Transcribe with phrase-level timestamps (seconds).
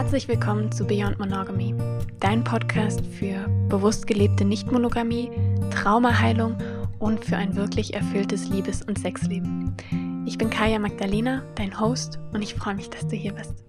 [0.00, 1.74] Herzlich willkommen zu Beyond Monogamy,
[2.20, 5.30] dein Podcast für bewusst gelebte Nichtmonogamie,
[5.70, 6.56] Traumaheilung
[6.98, 9.76] und für ein wirklich erfülltes Liebes- und Sexleben.
[10.24, 13.62] Ich bin Kaya Magdalena, dein Host, und ich freue mich, dass du hier bist.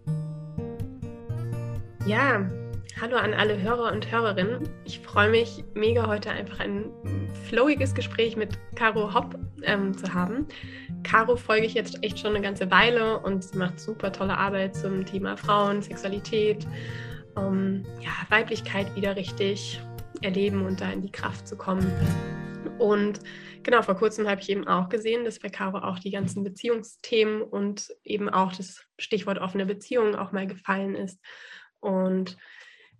[2.05, 2.49] Ja,
[3.01, 4.69] hallo an alle Hörer und Hörerinnen.
[4.85, 6.85] Ich freue mich mega heute einfach ein
[7.49, 10.47] flowiges Gespräch mit Caro Hopp ähm, zu haben.
[11.03, 14.75] Caro folge ich jetzt echt schon eine ganze Weile und sie macht super tolle Arbeit
[14.75, 16.67] zum Thema Frauen, Sexualität,
[17.35, 19.81] um ja, Weiblichkeit wieder richtig
[20.21, 21.91] erleben und da in die Kraft zu kommen.
[22.77, 23.19] Und
[23.63, 27.41] genau, vor kurzem habe ich eben auch gesehen, dass bei Caro auch die ganzen Beziehungsthemen
[27.41, 31.19] und eben auch das Stichwort offene Beziehungen auch mal gefallen ist.
[31.79, 32.37] Und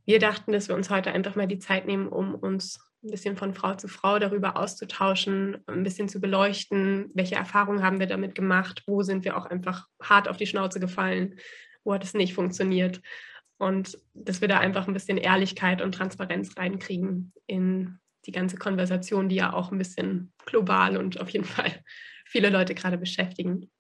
[0.06, 3.36] wir dachten, dass wir uns heute einfach mal die Zeit nehmen, um uns ein bisschen
[3.36, 8.36] von Frau zu Frau darüber auszutauschen, ein bisschen zu beleuchten, welche Erfahrungen haben wir damit
[8.36, 11.40] gemacht, wo sind wir auch einfach hart auf die Schnauze gefallen,
[11.84, 13.02] wo hat es nicht funktioniert.
[13.58, 19.30] Und dass wir da einfach ein bisschen Ehrlichkeit und Transparenz reinkriegen in die ganze Konversation,
[19.30, 21.84] die ja auch ein bisschen global und auf jeden Fall
[22.26, 23.72] viele Leute gerade beschäftigen.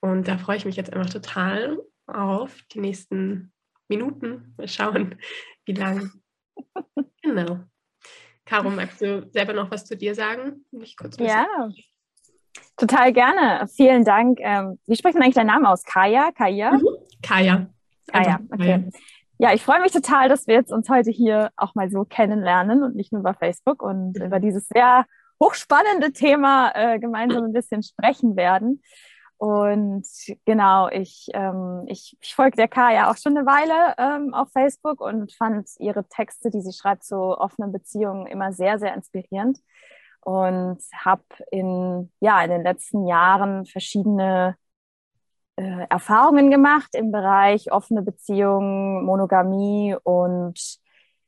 [0.00, 3.52] Und da freue ich mich jetzt einfach total auf die nächsten
[3.88, 4.54] Minuten.
[4.56, 5.16] Mal schauen,
[5.64, 6.10] wie lang.
[7.22, 7.68] Genau.
[8.48, 10.64] Caro, magst du selber noch was zu dir sagen?
[10.70, 11.46] Mich kurz ja,
[12.78, 13.68] total gerne.
[13.68, 14.38] Vielen Dank.
[14.40, 15.84] Ähm, wie spricht man eigentlich deinen Namen aus?
[15.84, 16.32] Kaya?
[16.32, 16.72] Kaya?
[16.72, 16.88] Mhm.
[17.22, 17.66] Kaya.
[18.10, 18.88] Kaya, okay.
[19.36, 22.82] Ja, ich freue mich total, dass wir jetzt uns heute hier auch mal so kennenlernen
[22.82, 24.24] und nicht nur über Facebook und mhm.
[24.24, 25.04] über dieses sehr
[25.42, 28.82] hochspannende Thema äh, gemeinsam ein bisschen sprechen werden.
[29.38, 30.04] Und
[30.44, 34.50] genau, ich, ähm, ich, ich folge der K ja auch schon eine Weile ähm, auf
[34.50, 39.58] Facebook und fand ihre Texte, die sie schreibt zu offenen Beziehungen, immer sehr, sehr inspirierend.
[40.20, 41.22] Und habe
[41.52, 44.56] in, ja, in den letzten Jahren verschiedene
[45.56, 50.78] äh, Erfahrungen gemacht im Bereich offene Beziehungen, Monogamie und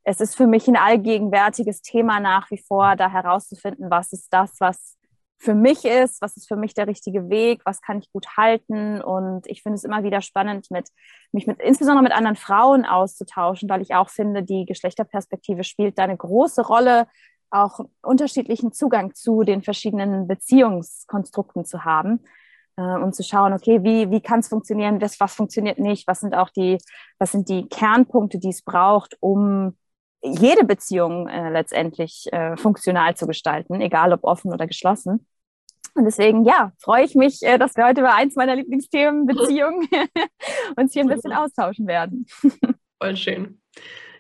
[0.05, 4.55] es ist für mich ein allgegenwärtiges Thema nach wie vor, da herauszufinden, was ist das,
[4.59, 4.97] was
[5.41, 9.01] für mich ist, was ist für mich der richtige Weg, was kann ich gut halten.
[9.01, 10.91] Und ich finde es immer wieder spannend, mit,
[11.33, 16.05] mich mit, insbesondere mit anderen Frauen auszutauschen, weil ich auch finde, die Geschlechterperspektive spielt da
[16.05, 17.07] eine große Rolle,
[17.51, 22.21] auch unterschiedlichen Zugang zu den verschiedenen Beziehungskonstrukten zu haben
[22.77, 26.21] äh, und zu schauen, okay, wie, wie kann es funktionieren, das, was funktioniert nicht, was
[26.21, 26.77] sind auch die,
[27.19, 29.75] was sind die Kernpunkte, die es braucht, um
[30.23, 35.27] jede Beziehung äh, letztendlich äh, funktional zu gestalten, egal ob offen oder geschlossen.
[35.95, 39.89] Und deswegen, ja, freue ich mich, äh, dass wir heute über eins meiner Lieblingsthemen, Beziehungen,
[40.77, 42.27] uns hier ein bisschen austauschen werden.
[43.01, 43.61] Voll schön.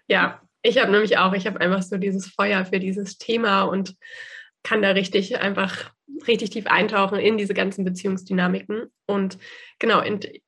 [0.09, 3.97] Ja, ich habe nämlich auch, ich habe einfach so dieses Feuer für dieses Thema und
[4.62, 5.91] kann da richtig einfach
[6.26, 8.92] richtig tief eintauchen in diese ganzen Beziehungsdynamiken.
[9.06, 9.38] Und
[9.78, 10.03] genau,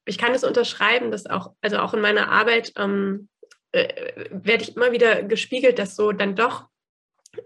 [0.05, 3.29] ich kann es unterschreiben, dass auch, also auch in meiner Arbeit ähm,
[3.73, 6.67] äh, werde ich immer wieder gespiegelt, dass so dann doch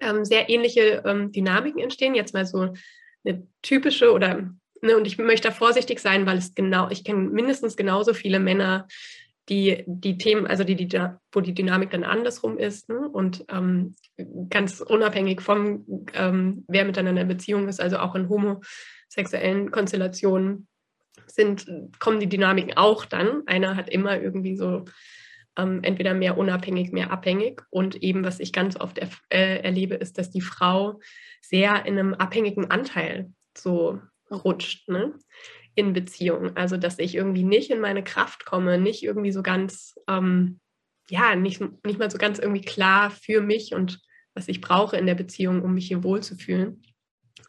[0.00, 2.15] ähm, sehr ähnliche ähm, Dynamiken entstehen.
[2.15, 2.75] Jetzt mal so
[3.26, 4.50] eine typische oder,
[4.82, 8.38] ne, und ich möchte da vorsichtig sein, weil es genau, ich kenne mindestens genauso viele
[8.38, 8.87] Männer,
[9.48, 11.00] die die Themen, also die, die
[11.32, 13.09] wo die Dynamik dann andersrum ist ne?
[13.09, 13.94] und ähm,
[14.50, 20.66] ganz unabhängig vom, ähm, wer miteinander in Beziehung ist, also auch in homosexuellen Konstellationen
[21.26, 21.66] sind,
[21.98, 23.42] kommen die Dynamiken auch dann.
[23.47, 24.84] Einer hat immer irgendwie so
[25.56, 27.62] ähm, entweder mehr unabhängig, mehr abhängig.
[27.71, 31.00] Und eben, was ich ganz oft er, äh, erlebe, ist, dass die Frau
[31.41, 34.00] sehr in einem abhängigen Anteil so
[34.31, 35.15] rutscht ne?
[35.75, 36.56] in Beziehung.
[36.56, 40.61] Also, dass ich irgendwie nicht in meine Kraft komme, nicht irgendwie so ganz, ähm,
[41.09, 44.00] ja, nicht, nicht mal so ganz irgendwie klar für mich und
[44.34, 46.83] was ich brauche in der Beziehung, um mich hier wohlzufühlen.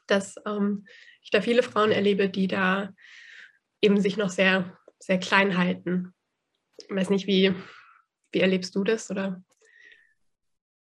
[0.06, 0.86] Dass ähm,
[1.22, 2.94] ich da viele Frauen erlebe, die da
[3.82, 6.14] eben sich noch sehr, sehr klein halten.
[6.78, 7.54] Ich weiß nicht, wie,
[8.32, 9.10] wie erlebst du das?
[9.12, 9.42] Oder?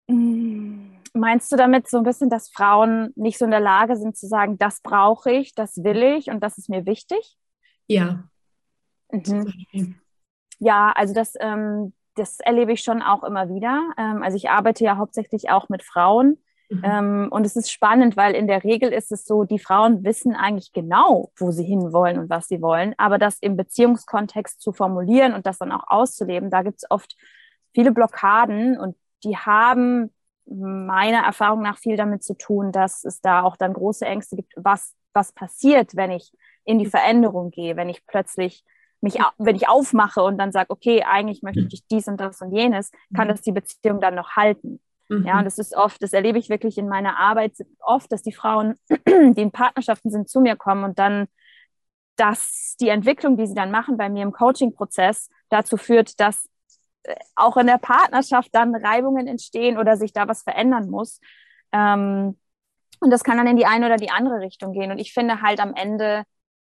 [0.07, 4.17] Mm, meinst du damit so ein bisschen, dass Frauen nicht so in der Lage sind
[4.17, 7.37] zu sagen, das brauche ich, das will ich und das ist mir wichtig?
[7.87, 8.23] Ja.
[9.11, 9.95] Mhm.
[10.59, 13.91] Ja, also das, ähm, das erlebe ich schon auch immer wieder.
[13.97, 16.37] Ähm, also ich arbeite ja hauptsächlich auch mit Frauen.
[16.71, 16.81] Mhm.
[16.83, 20.35] Ähm, und es ist spannend, weil in der Regel ist es so, die Frauen wissen
[20.35, 22.95] eigentlich genau, wo sie hinwollen und was sie wollen.
[22.97, 27.15] Aber das im Beziehungskontext zu formulieren und das dann auch auszuleben, da gibt es oft
[27.73, 30.11] viele Blockaden und die haben
[30.45, 34.53] meiner Erfahrung nach viel damit zu tun, dass es da auch dann große Ängste gibt,
[34.55, 36.31] was, was passiert, wenn ich
[36.63, 38.63] in die Veränderung gehe, wenn ich plötzlich
[39.01, 42.53] mich, wenn ich aufmache und dann sage, okay, eigentlich möchte ich dies und das und
[42.53, 44.79] jenes, kann das die Beziehung dann noch halten.
[45.11, 45.27] Mhm.
[45.27, 48.31] Ja, und das ist oft, das erlebe ich wirklich in meiner Arbeit oft, dass die
[48.31, 51.27] Frauen, die in Partnerschaften sind, zu mir kommen und dann,
[52.15, 56.47] dass die Entwicklung, die sie dann machen bei mir im Coaching-Prozess, dazu führt, dass
[57.03, 61.19] äh, auch in der Partnerschaft dann Reibungen entstehen oder sich da was verändern muss.
[61.73, 62.37] Ähm,
[63.01, 64.91] und das kann dann in die eine oder die andere Richtung gehen.
[64.91, 66.23] Und ich finde halt am Ende,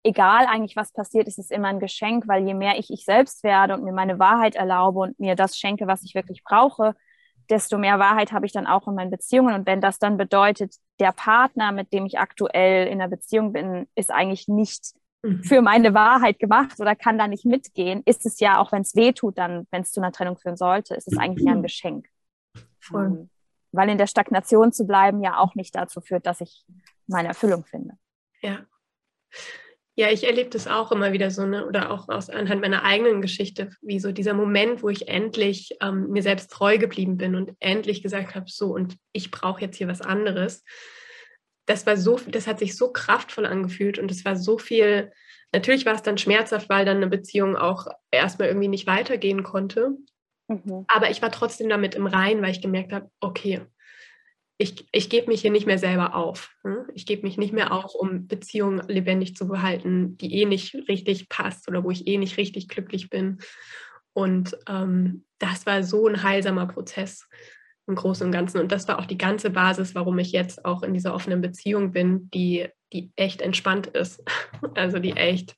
[0.03, 3.43] egal eigentlich was passiert, ist es immer ein Geschenk, weil je mehr ich ich selbst
[3.43, 6.95] werde und mir meine Wahrheit erlaube und mir das schenke, was ich wirklich brauche,
[7.49, 9.53] desto mehr Wahrheit habe ich dann auch in meinen Beziehungen.
[9.53, 13.87] Und wenn das dann bedeutet, der Partner, mit dem ich aktuell in einer Beziehung bin,
[13.95, 14.93] ist eigentlich nicht
[15.23, 15.43] mhm.
[15.43, 18.95] für meine Wahrheit gemacht oder kann da nicht mitgehen, ist es ja, auch wenn es
[18.95, 21.63] weh tut, dann, wenn es zu einer Trennung führen sollte, ist es eigentlich ja ein
[21.63, 22.07] Geschenk.
[22.79, 23.05] Voll.
[23.05, 23.29] Ähm,
[23.71, 26.65] weil in der Stagnation zu bleiben ja auch nicht dazu führt, dass ich
[27.07, 27.93] meine Erfüllung finde.
[28.41, 28.59] Ja.
[29.95, 31.65] Ja, ich erlebe das auch immer wieder so, ne?
[31.65, 36.07] oder auch aus anhand meiner eigenen Geschichte, wie so dieser Moment, wo ich endlich ähm,
[36.09, 39.89] mir selbst treu geblieben bin und endlich gesagt habe, so und ich brauche jetzt hier
[39.89, 40.63] was anderes.
[41.65, 45.11] Das war so, das hat sich so kraftvoll angefühlt und es war so viel.
[45.51, 49.97] Natürlich war es dann schmerzhaft, weil dann eine Beziehung auch erstmal irgendwie nicht weitergehen konnte.
[50.47, 50.85] Mhm.
[50.87, 53.61] Aber ich war trotzdem damit im Rein, weil ich gemerkt habe, okay,
[54.61, 56.55] ich, ich gebe mich hier nicht mehr selber auf.
[56.61, 56.85] Hm?
[56.93, 61.29] Ich gebe mich nicht mehr auf, um Beziehungen lebendig zu behalten, die eh nicht richtig
[61.29, 63.39] passt oder wo ich eh nicht richtig glücklich bin.
[64.13, 67.27] Und ähm, das war so ein heilsamer Prozess
[67.87, 68.59] im Großen und Ganzen.
[68.59, 71.91] Und das war auch die ganze Basis, warum ich jetzt auch in dieser offenen Beziehung
[71.91, 74.23] bin, die, die echt entspannt ist.
[74.75, 75.55] Also die echt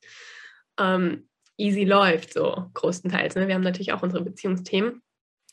[0.80, 1.28] ähm,
[1.58, 3.34] easy läuft, so größtenteils.
[3.34, 3.48] Ne?
[3.48, 5.02] Wir haben natürlich auch unsere Beziehungsthemen,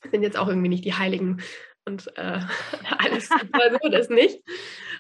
[0.10, 1.42] sind jetzt auch irgendwie nicht die heiligen
[1.86, 2.40] und äh,
[2.98, 4.42] alles super so, das nicht.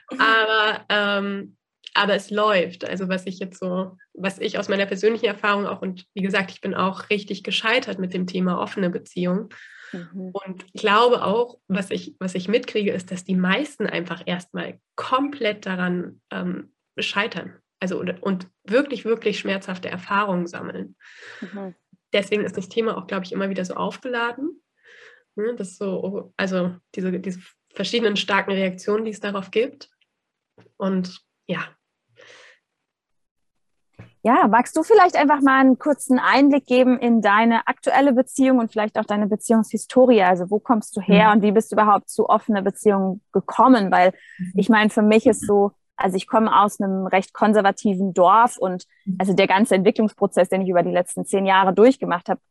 [0.09, 1.57] Aber, ähm,
[1.93, 2.85] aber es läuft.
[2.85, 6.51] Also was ich jetzt so, was ich aus meiner persönlichen Erfahrung auch, und wie gesagt,
[6.51, 9.49] ich bin auch richtig gescheitert mit dem Thema offene Beziehung.
[9.91, 10.31] Mhm.
[10.31, 15.65] Und glaube auch, was ich, was ich mitkriege, ist, dass die meisten einfach erstmal komplett
[15.65, 17.57] daran ähm, scheitern.
[17.79, 20.95] Also und, und wirklich, wirklich schmerzhafte Erfahrungen sammeln.
[21.41, 21.75] Mhm.
[22.13, 24.61] Deswegen ist das Thema auch, glaube ich, immer wieder so aufgeladen.
[25.35, 25.55] Ne?
[25.55, 27.39] Das so, also diese, diese
[27.73, 29.89] verschiedenen starken Reaktionen, die es darauf gibt.
[30.77, 31.67] Und ja.
[34.23, 38.71] Ja, magst du vielleicht einfach mal einen kurzen Einblick geben in deine aktuelle Beziehung und
[38.71, 40.21] vielleicht auch deine Beziehungshistorie?
[40.21, 41.37] Also wo kommst du her mhm.
[41.37, 43.91] und wie bist du überhaupt zu offener Beziehung gekommen?
[43.91, 44.53] Weil mhm.
[44.55, 48.85] ich meine, für mich ist so, also ich komme aus einem recht konservativen Dorf und
[49.05, 49.15] mhm.
[49.17, 52.41] also der ganze Entwicklungsprozess, den ich über die letzten zehn Jahre durchgemacht habe,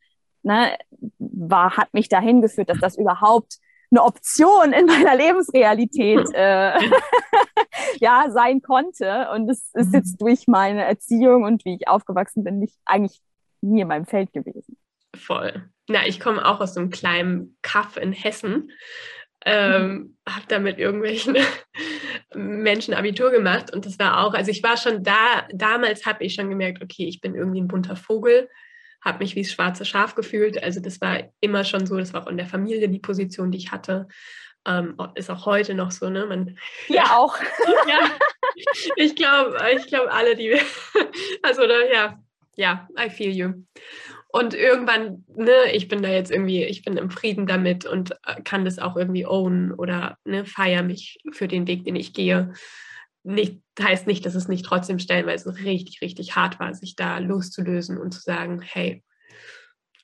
[0.42, 0.76] ne,
[1.18, 3.58] war, hat mich dahin geführt, dass das überhaupt
[3.90, 6.78] eine Option in meiner Lebensrealität äh,
[7.98, 9.28] ja sein konnte.
[9.34, 10.26] Und es ist jetzt mhm.
[10.26, 13.18] durch meine Erziehung und wie ich aufgewachsen bin, nicht eigentlich
[13.60, 14.76] nie in meinem Feld gewesen.
[15.16, 15.68] Voll.
[15.88, 18.70] Na, ich komme auch aus einem kleinen Kaff in Hessen.
[19.44, 20.16] Ähm, mhm.
[20.28, 21.34] habe da mit irgendwelchen
[22.34, 26.34] Menschen Abitur gemacht und das war auch, also ich war schon da, damals habe ich
[26.34, 28.50] schon gemerkt, okay, ich bin irgendwie ein bunter Vogel
[29.02, 30.62] habe mich wie das schwarze Schaf gefühlt.
[30.62, 33.58] Also das war immer schon so, das war auch in der Familie die Position, die
[33.58, 34.08] ich hatte.
[34.66, 36.26] Ähm, ist auch heute noch so, ne?
[36.26, 36.58] Man,
[36.88, 37.38] ja, auch.
[37.88, 38.10] ja,
[38.96, 40.54] ich glaube, ich glaube alle, die,
[41.42, 42.18] also oder, ja,
[42.56, 43.52] ja, I feel you.
[44.32, 48.40] Und irgendwann, ne, ich bin da jetzt irgendwie, ich bin im Frieden damit und äh,
[48.44, 52.52] kann das auch irgendwie own oder ne, feiere mich für den Weg, den ich gehe
[53.22, 57.98] nicht, heißt nicht, dass es nicht trotzdem stellenweise richtig, richtig hart war, sich da loszulösen
[57.98, 59.02] und zu sagen, hey,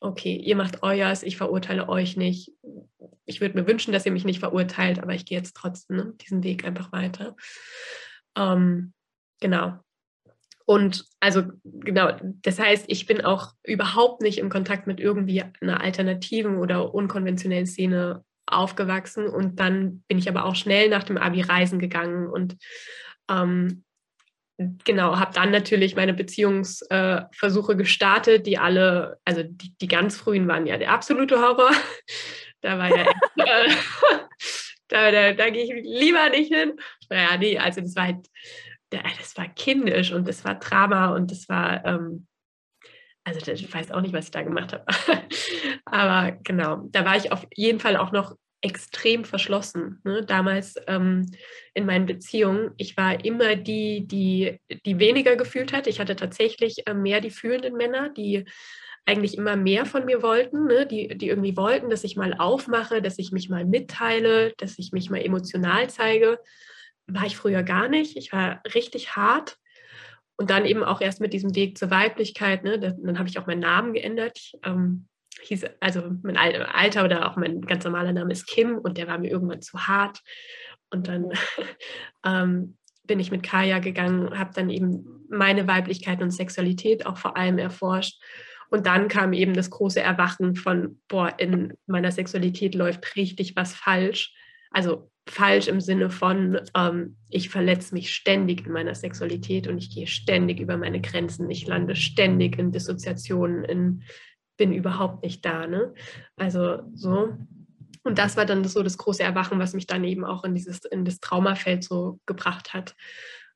[0.00, 2.52] okay, ihr macht euers, ich verurteile euch nicht.
[3.24, 6.14] Ich würde mir wünschen, dass ihr mich nicht verurteilt, aber ich gehe jetzt trotzdem ne,
[6.20, 7.36] diesen Weg einfach weiter.
[8.36, 8.92] Ähm,
[9.40, 9.78] genau.
[10.66, 12.10] Und also genau,
[12.42, 17.66] das heißt, ich bin auch überhaupt nicht im Kontakt mit irgendwie einer alternativen oder unkonventionellen
[17.66, 22.56] Szene aufgewachsen und dann bin ich aber auch schnell nach dem Abi reisen gegangen und
[23.30, 23.84] ähm,
[24.84, 30.48] genau, habe dann natürlich meine Beziehungsversuche äh, gestartet, die alle, also die, die ganz frühen
[30.48, 31.70] waren ja der absolute Horror.
[32.60, 33.04] da war ja,
[33.36, 33.70] äh,
[34.88, 36.78] da, da, da gehe ich lieber nicht hin.
[37.10, 38.26] Naja, nee, also das war halt,
[38.90, 42.26] das war kindisch und das war Drama und das war, ähm,
[43.24, 44.84] also ich weiß auch nicht, was ich da gemacht habe.
[45.84, 50.00] Aber genau, da war ich auf jeden Fall auch noch extrem verschlossen.
[50.04, 50.24] Ne?
[50.24, 51.26] Damals ähm,
[51.76, 55.86] in meinen Beziehungen, ich war immer die, die, die weniger gefühlt hat.
[55.86, 58.46] Ich hatte tatsächlich äh, mehr die fühlenden Männer, die
[59.04, 60.86] eigentlich immer mehr von mir wollten, ne?
[60.86, 64.92] die, die irgendwie wollten, dass ich mal aufmache, dass ich mich mal mitteile, dass ich
[64.92, 66.40] mich mal emotional zeige.
[67.06, 68.16] War ich früher gar nicht.
[68.16, 69.58] Ich war richtig hart.
[70.38, 72.64] Und dann eben auch erst mit diesem Weg zur Weiblichkeit.
[72.64, 72.78] Ne?
[72.78, 74.38] Dann, habe ich auch meinen Namen geändert.
[74.38, 75.08] Ich, ähm,
[75.42, 79.18] hieß, also mein Alter oder auch mein ganz normaler Name ist Kim und der war
[79.18, 80.22] mir irgendwann zu hart.
[80.90, 81.30] Und dann
[82.24, 87.36] ähm, bin ich mit Kaya gegangen, habe dann eben meine Weiblichkeit und Sexualität auch vor
[87.36, 88.22] allem erforscht
[88.68, 93.74] Und dann kam eben das große Erwachen von, boah, in meiner Sexualität läuft richtig was
[93.74, 94.34] falsch.
[94.70, 99.94] Also falsch im Sinne von, ähm, ich verletze mich ständig in meiner Sexualität und ich
[99.94, 104.02] gehe ständig über meine Grenzen, ich lande ständig in Dissoziationen, in,
[104.56, 105.66] bin überhaupt nicht da.
[105.66, 105.92] Ne?
[106.36, 107.36] Also so.
[108.06, 110.84] Und das war dann so das große Erwachen, was mich dann eben auch in dieses,
[110.84, 112.94] in das Traumafeld so gebracht hat,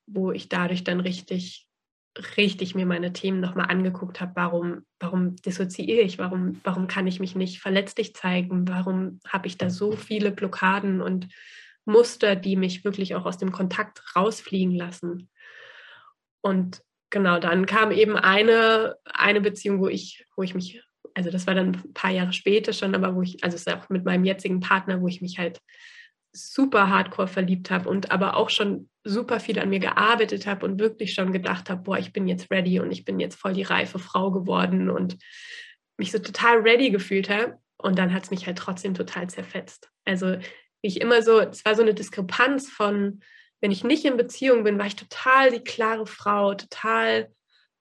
[0.06, 1.70] wo ich dadurch dann richtig
[2.36, 7.20] richtig mir meine Themen nochmal angeguckt habe, warum, warum dissoziiere ich, warum, warum kann ich
[7.20, 11.28] mich nicht verletzlich zeigen, warum habe ich da so viele Blockaden und
[11.84, 15.30] Muster, die mich wirklich auch aus dem Kontakt rausfliegen lassen.
[16.42, 20.82] Und genau, dann kam eben eine, eine Beziehung, wo ich, wo ich mich,
[21.14, 23.72] also das war dann ein paar Jahre später schon, aber wo ich, also es ist
[23.72, 25.60] auch mit meinem jetzigen Partner, wo ich mich halt
[26.32, 30.78] super hardcore verliebt habe und aber auch schon super viel an mir gearbeitet habe und
[30.78, 33.62] wirklich schon gedacht habe, boah, ich bin jetzt ready und ich bin jetzt voll die
[33.62, 35.16] reife Frau geworden und
[35.96, 37.58] mich so total ready gefühlt habe.
[37.78, 39.90] Und dann hat es mich halt trotzdem total zerfetzt.
[40.04, 40.36] Also
[40.82, 43.20] ich immer so, es war so eine Diskrepanz von,
[43.60, 47.32] wenn ich nicht in Beziehung bin, war ich total die klare Frau, total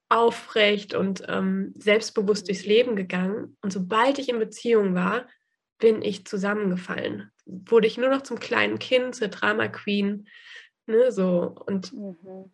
[0.09, 3.57] aufrecht und ähm, selbstbewusst durchs Leben gegangen.
[3.61, 5.27] Und sobald ich in Beziehung war,
[5.77, 7.31] bin ich zusammengefallen.
[7.45, 10.27] Wurde ich nur noch zum kleinen Kind, zur Drama Queen,
[10.87, 11.55] ne, so.
[11.65, 12.51] Und mhm.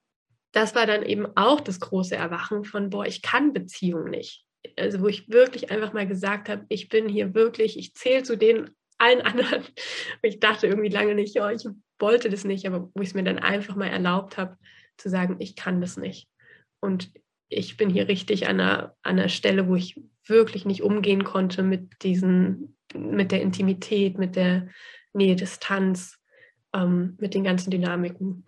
[0.52, 4.46] das war dann eben auch das große Erwachen von, boah, ich kann Beziehung nicht.
[4.78, 8.38] Also wo ich wirklich einfach mal gesagt habe, ich bin hier wirklich, ich zähle zu
[8.38, 9.64] den allen anderen.
[10.22, 11.68] Ich dachte irgendwie lange nicht, oh, ich
[12.00, 14.58] wollte das nicht, aber wo ich es mir dann einfach mal erlaubt habe,
[14.98, 16.28] zu sagen, ich kann das nicht.
[16.80, 17.12] Und
[17.50, 21.64] ich bin hier richtig an einer, an einer Stelle, wo ich wirklich nicht umgehen konnte
[21.64, 24.70] mit diesen, mit der Intimität, mit der
[25.14, 26.20] Nähe, Distanz,
[26.74, 28.46] ähm, mit den ganzen Dynamiken.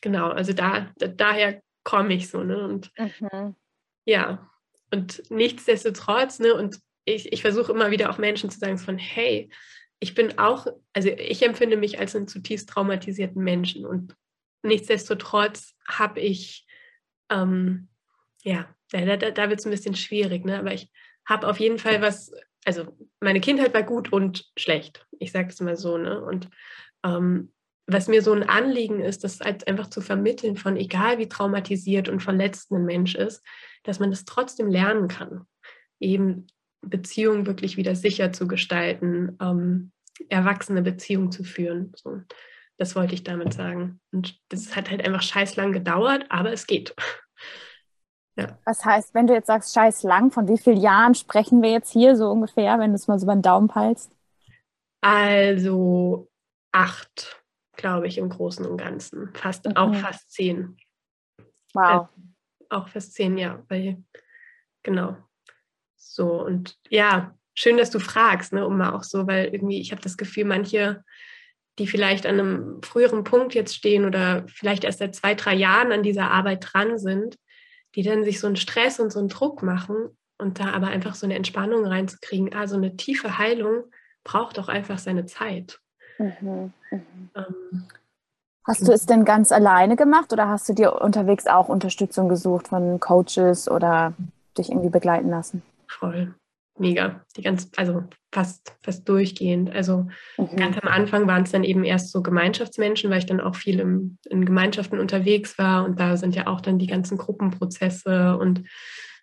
[0.00, 2.66] Genau, also da, da daher komme ich so, ne?
[2.66, 3.54] Und mhm.
[4.04, 4.50] ja,
[4.92, 9.50] und nichtsdestotrotz, ne, und ich, ich versuche immer wieder auch Menschen zu sagen, von hey,
[10.00, 14.14] ich bin auch, also ich empfinde mich als einen zutiefst traumatisierten Menschen und
[14.62, 16.66] nichtsdestotrotz habe ich,
[17.30, 17.88] ähm,
[18.46, 20.58] ja, da, da, da wird es ein bisschen schwierig, ne?
[20.58, 20.90] aber ich
[21.26, 22.32] habe auf jeden Fall was,
[22.64, 26.22] also meine Kindheit war gut und schlecht, ich sage es mal so, ne?
[26.22, 26.48] Und
[27.04, 27.52] ähm,
[27.88, 32.08] was mir so ein Anliegen ist, das halt einfach zu vermitteln von egal wie traumatisiert
[32.08, 33.44] und verletzt ein Mensch ist,
[33.84, 35.46] dass man das trotzdem lernen kann.
[36.00, 36.46] Eben
[36.82, 39.92] Beziehungen wirklich wieder sicher zu gestalten, ähm,
[40.28, 41.92] erwachsene Beziehungen zu führen.
[41.96, 42.20] So,
[42.76, 44.00] das wollte ich damit sagen.
[44.12, 46.94] Und das hat halt einfach scheiß lang gedauert, aber es geht.
[48.36, 48.58] Ja.
[48.64, 51.92] Was heißt, wenn du jetzt sagst, scheiß lang, von wie vielen Jahren sprechen wir jetzt
[51.92, 54.12] hier so ungefähr, wenn du es mal so beim Daumen peilst?
[55.00, 56.28] Also
[56.72, 57.42] acht,
[57.76, 59.32] glaube ich, im Großen und Ganzen.
[59.34, 59.76] Fast, mhm.
[59.76, 60.76] auch fast zehn.
[61.72, 61.84] Wow.
[61.84, 62.08] Also,
[62.68, 64.02] auch fast zehn, ja, weil,
[64.82, 65.16] genau.
[65.96, 69.92] So, und ja, schön, dass du fragst, ne, um mal auch so, weil irgendwie, ich
[69.92, 71.02] habe das Gefühl, manche,
[71.78, 75.92] die vielleicht an einem früheren Punkt jetzt stehen oder vielleicht erst seit zwei, drei Jahren
[75.92, 77.38] an dieser Arbeit dran sind,
[77.96, 81.14] die dann sich so einen Stress und so einen Druck machen und da aber einfach
[81.14, 82.54] so eine Entspannung reinzukriegen.
[82.54, 83.84] Also eine tiefe Heilung
[84.22, 85.80] braucht auch einfach seine Zeit.
[86.18, 87.30] Mhm, mhm.
[87.34, 87.88] Ähm,
[88.64, 92.68] hast du es denn ganz alleine gemacht oder hast du dir unterwegs auch Unterstützung gesucht
[92.68, 94.12] von Coaches oder
[94.58, 95.62] dich irgendwie begleiten lassen?
[95.88, 96.34] Voll.
[96.78, 97.24] Mega.
[97.36, 99.74] Die ganz, also fast, fast durchgehend.
[99.74, 100.56] Also mhm.
[100.56, 103.80] ganz am Anfang waren es dann eben erst so Gemeinschaftsmenschen, weil ich dann auch viel
[103.80, 108.64] im, in Gemeinschaften unterwegs war und da sind ja auch dann die ganzen Gruppenprozesse und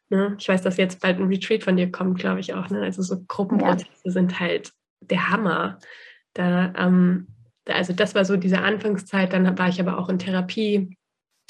[0.10, 2.70] ne, ich weiß, dass jetzt bald ein Retreat von dir kommt, glaube ich auch.
[2.70, 2.82] Ne?
[2.82, 4.12] Also so Gruppenprozesse ja.
[4.12, 5.78] sind halt der Hammer.
[6.34, 7.28] Da, ähm,
[7.66, 10.98] da, also das war so diese Anfangszeit, dann war ich aber auch in Therapie,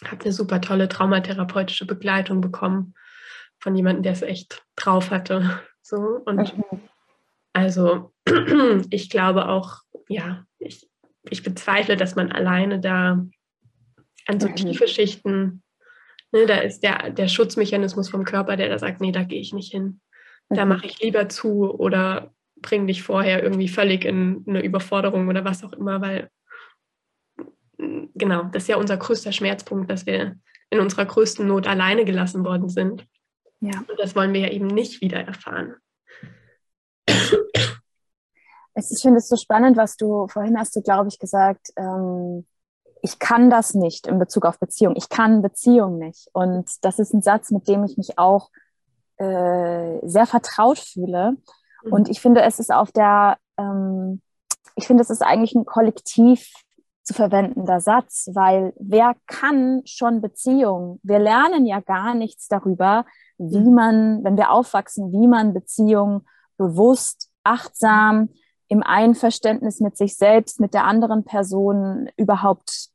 [0.06, 2.94] habe eine super tolle traumatherapeutische Begleitung bekommen
[3.60, 5.62] von jemandem, der es echt drauf hatte.
[5.84, 6.80] So und mhm.
[7.52, 8.12] also
[8.90, 10.90] ich glaube auch, ja, ich,
[11.30, 13.24] ich bezweifle, dass man alleine da
[14.26, 14.56] an so mhm.
[14.56, 15.62] tiefe Schichten,
[16.32, 19.54] ne, da ist der, der Schutzmechanismus vom Körper, der da sagt, nee, da gehe ich
[19.54, 20.00] nicht hin.
[20.50, 20.70] Da mhm.
[20.70, 25.66] mache ich lieber zu oder bring dich vorher irgendwie völlig in eine Überforderung oder was
[25.66, 26.30] auch immer, weil
[28.16, 30.38] genau, das ist ja unser größter Schmerzpunkt, dass wir
[30.70, 33.06] in unserer größten Not alleine gelassen worden sind.
[33.64, 33.80] Ja.
[33.88, 35.76] Und das wollen wir ja eben nicht wieder erfahren.
[38.76, 42.46] Ich finde es so spannend, was du vorhin hast du, glaube ich, gesagt, ähm,
[43.02, 44.96] ich kann das nicht in Bezug auf Beziehung.
[44.98, 46.28] Ich kann Beziehung nicht.
[46.34, 48.50] Und das ist ein Satz, mit dem ich mich auch
[49.18, 51.38] äh, sehr vertraut fühle.
[51.84, 51.94] Mhm.
[51.94, 54.22] Und ich finde, es ist auf der, ähm,
[54.76, 56.52] ich finde, es ist eigentlich ein kollektiv
[57.04, 61.00] zu verwendender Satz, weil wer kann schon Beziehung?
[61.04, 63.06] Wir lernen ja gar nichts darüber,
[63.38, 63.74] wie mhm.
[63.74, 68.30] man, wenn wir aufwachsen, wie man Beziehungen bewusst, achtsam,
[68.68, 72.90] im Einverständnis mit sich selbst, mit der anderen Person überhaupt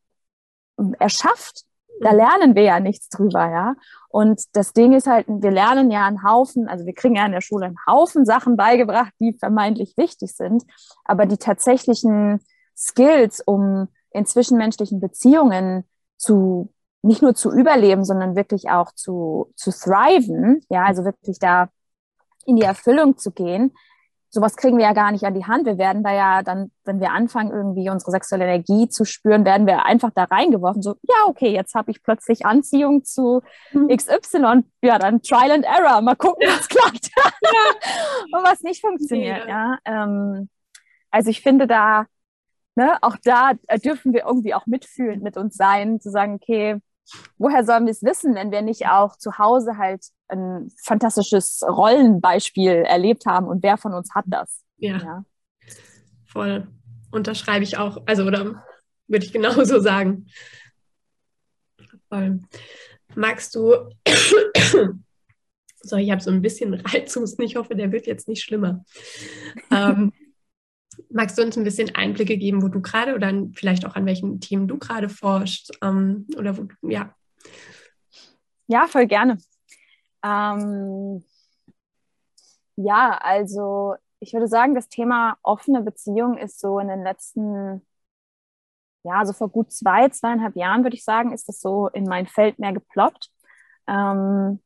[0.78, 1.64] ähm, erschafft.
[2.00, 2.16] Da mhm.
[2.16, 3.75] lernen wir ja nichts drüber, ja.
[4.09, 7.33] Und das Ding ist halt, wir lernen ja einen Haufen, also wir kriegen ja in
[7.33, 10.64] der Schule einen Haufen Sachen beigebracht, die vermeintlich wichtig sind,
[11.04, 12.40] aber die tatsächlichen
[12.76, 15.85] Skills, um in zwischenmenschlichen Beziehungen
[16.16, 21.69] zu nicht nur zu überleben, sondern wirklich auch zu, zu thriven, ja, also wirklich da
[22.45, 23.73] in die Erfüllung zu gehen,
[24.31, 25.67] sowas kriegen wir ja gar nicht an die Hand.
[25.67, 29.67] Wir werden da ja dann, wenn wir anfangen, irgendwie unsere sexuelle Energie zu spüren, werden
[29.67, 30.83] wir einfach da reingeworfen.
[30.83, 33.88] So, ja, okay, jetzt habe ich plötzlich Anziehung zu mhm.
[33.88, 34.64] XY.
[34.83, 36.00] Ja, dann Trial and Error.
[36.02, 37.11] Mal gucken, was klappt.
[38.33, 39.47] Und was nicht funktioniert.
[39.49, 39.78] Ja.
[39.87, 40.05] ja.
[40.05, 40.49] Ähm,
[41.11, 42.05] also ich finde da,
[42.75, 43.52] ne, auch da
[43.83, 46.81] dürfen wir irgendwie auch mitfühlen mit uns sein, zu sagen, okay,
[47.38, 52.71] woher sollen wir es wissen, wenn wir nicht auch zu Hause halt ein fantastisches Rollenbeispiel
[52.71, 54.62] erlebt haben und wer von uns hat das?
[54.77, 55.25] Ja, ja.
[56.27, 56.69] voll.
[57.11, 58.62] Unterschreibe ich auch, also oder
[59.07, 60.27] würde ich genauso sagen.
[62.09, 62.41] Voll.
[63.15, 63.75] Magst du,
[65.81, 68.85] so, ich habe so ein bisschen Reizhusten, ich hoffe, der wird jetzt nicht schlimmer.
[69.71, 70.12] ähm,
[71.11, 74.41] Magst du uns ein bisschen Einblicke geben, wo du gerade oder vielleicht auch an welchen
[74.41, 75.79] Themen du gerade forschst?
[75.83, 77.15] Ähm, oder wo, ja.
[78.67, 79.38] Ja, voll gerne.
[80.23, 81.25] Ähm,
[82.77, 87.87] ja, also ich würde sagen, das Thema offene Beziehung ist so in den letzten,
[89.05, 92.27] ja, so vor gut zwei, zweieinhalb Jahren, würde ich sagen, ist das so in mein
[92.27, 93.31] Feld mehr geploppt.
[93.87, 94.61] Ähm,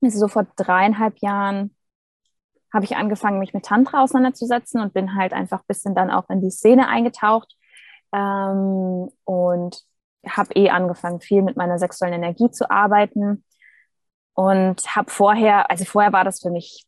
[0.00, 1.74] ist so vor dreieinhalb Jahren
[2.74, 6.28] habe ich angefangen, mich mit Tantra auseinanderzusetzen und bin halt einfach ein bisschen dann auch
[6.28, 7.54] in die Szene eingetaucht
[8.12, 9.82] ähm, und
[10.26, 13.44] habe eh angefangen, viel mit meiner sexuellen Energie zu arbeiten
[14.34, 16.84] und habe vorher, also vorher war das für mich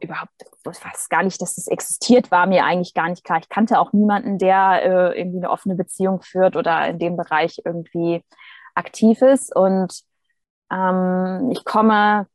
[0.00, 0.30] überhaupt
[0.72, 3.40] fast gar nicht, dass das existiert, war mir eigentlich gar nicht klar.
[3.40, 7.60] Ich kannte auch niemanden, der äh, irgendwie eine offene Beziehung führt oder in dem Bereich
[7.64, 8.22] irgendwie
[8.76, 9.54] aktiv ist.
[9.56, 10.02] Und
[10.70, 12.28] ähm, ich komme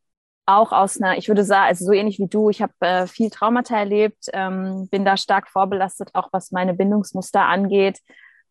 [0.45, 3.29] auch aus einer, ich würde sagen, also so ähnlich wie du, ich habe äh, viel
[3.29, 7.99] Traumata erlebt, ähm, bin da stark vorbelastet, auch was meine Bindungsmuster angeht.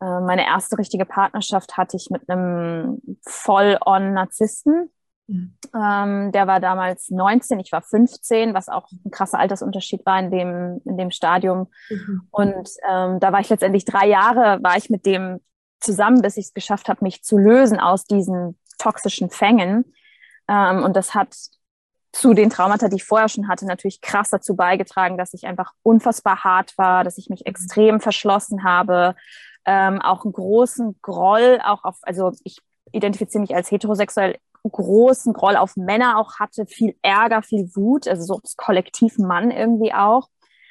[0.01, 4.91] Äh, meine erste richtige Partnerschaft hatte ich mit einem Voll-on-Narzissten.
[5.29, 5.55] Mhm.
[5.75, 10.31] Ähm, der war damals 19, ich war 15, was auch ein krasser Altersunterschied war in
[10.31, 11.69] dem, in dem Stadium.
[11.91, 12.29] Mhm.
[12.31, 15.41] Und ähm, da war ich letztendlich drei Jahre, war ich mit dem
[15.79, 19.93] zusammen, bis ich es geschafft habe, mich zu lösen aus diesen toxischen Fängen.
[20.49, 21.35] Ähm, und das hat
[22.13, 25.73] zu den Traumata, die ich vorher schon hatte, natürlich krass dazu beigetragen, dass ich einfach
[25.83, 29.15] unfassbar hart war, dass ich mich extrem verschlossen habe,
[29.65, 32.59] ähm, auch einen großen Groll, auch auf, also ich
[32.93, 34.37] identifiziere mich als heterosexuell,
[34.71, 39.51] großen Groll auf Männer auch hatte, viel Ärger, viel Wut, also so das Kollektiv Mann
[39.51, 40.29] irgendwie auch.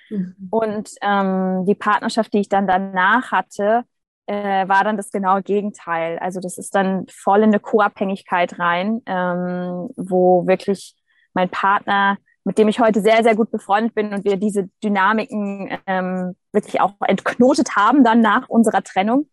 [0.09, 0.47] Mhm.
[0.49, 3.83] Und ähm, die Partnerschaft, die ich dann danach hatte,
[4.27, 6.19] äh, war dann das genaue Gegenteil.
[6.19, 10.95] Also das ist dann voll in eine Co-Abhängigkeit rein, ähm, wo wirklich
[11.33, 15.77] mein Partner, mit dem ich heute sehr, sehr gut befreundet bin und wir diese Dynamiken
[15.85, 19.27] ähm, wirklich auch entknotet haben dann nach unserer Trennung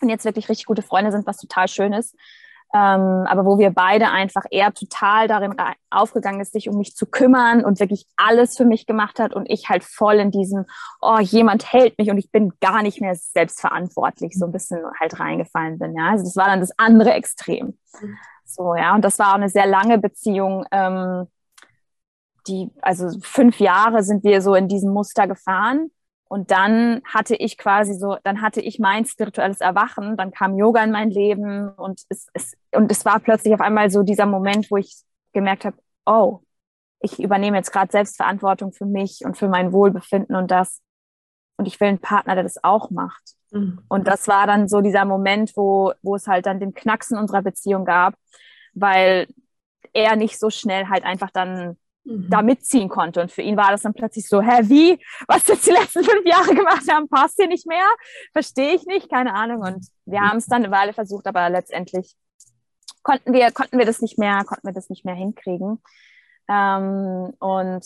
[0.00, 2.16] und jetzt wirklich richtig gute Freunde sind, was total schön ist.
[2.72, 5.56] Ähm, aber wo wir beide einfach eher total darin
[5.90, 9.50] aufgegangen ist, sich um mich zu kümmern und wirklich alles für mich gemacht hat und
[9.50, 10.66] ich halt voll in diesem,
[11.00, 15.18] oh, jemand hält mich und ich bin gar nicht mehr selbstverantwortlich, so ein bisschen halt
[15.18, 15.96] reingefallen bin.
[15.96, 17.76] Ja, also das war dann das andere Extrem.
[18.54, 20.64] So, ja, und das war eine sehr lange Beziehung.
[20.70, 21.26] Ähm,
[22.46, 25.90] die, also fünf Jahre sind wir so in diesem Muster gefahren.
[26.28, 30.84] Und dann hatte ich quasi so, dann hatte ich mein spirituelles Erwachen, dann kam Yoga
[30.84, 34.70] in mein Leben und es, es, und es war plötzlich auf einmal so dieser Moment,
[34.70, 34.94] wo ich
[35.32, 36.38] gemerkt habe, oh,
[37.00, 40.80] ich übernehme jetzt gerade Selbstverantwortung für mich und für mein Wohlbefinden und das.
[41.60, 43.34] Und ich will einen Partner, der das auch macht.
[43.50, 43.82] Mhm.
[43.86, 47.42] Und das war dann so dieser Moment, wo, wo es halt dann den Knacksen unserer
[47.42, 48.14] Beziehung gab,
[48.72, 49.26] weil
[49.92, 52.30] er nicht so schnell halt einfach dann mhm.
[52.30, 53.20] da mitziehen konnte.
[53.20, 54.98] Und für ihn war das dann plötzlich so, hä, wie?
[55.28, 57.84] Was wir jetzt die letzten fünf Jahre gemacht haben, passt hier nicht mehr?
[58.32, 59.60] Verstehe ich nicht, keine Ahnung.
[59.60, 62.16] Und wir haben es dann eine Weile versucht, aber letztendlich
[63.02, 65.82] konnten wir, konnten wir das nicht mehr, konnten wir das nicht mehr hinkriegen.
[66.48, 67.84] Ähm, und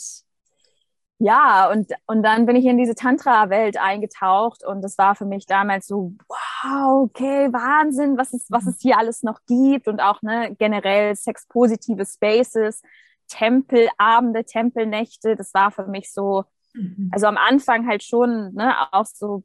[1.18, 5.46] ja, und, und dann bin ich in diese Tantra-Welt eingetaucht und das war für mich
[5.46, 10.22] damals so, wow, okay, Wahnsinn, was es, was es hier alles noch gibt und auch
[10.22, 12.82] ne, generell sexpositive Spaces,
[13.28, 17.10] Tempelabende, Tempelnächte, das war für mich so, mhm.
[17.12, 19.44] also am Anfang halt schon ne, auch so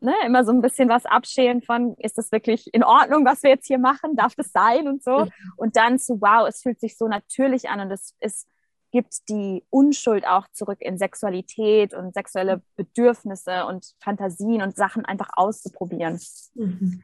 [0.00, 3.50] ne, immer so ein bisschen was abschälen von, ist das wirklich in Ordnung, was wir
[3.50, 4.14] jetzt hier machen?
[4.14, 5.24] Darf das sein und so?
[5.24, 5.30] Mhm.
[5.56, 8.46] Und dann zu, wow, es fühlt sich so natürlich an und es, es
[8.90, 15.28] gibt die Unschuld auch zurück in Sexualität und sexuelle Bedürfnisse und Fantasien und Sachen einfach
[15.34, 16.20] auszuprobieren.
[16.54, 17.02] Mhm.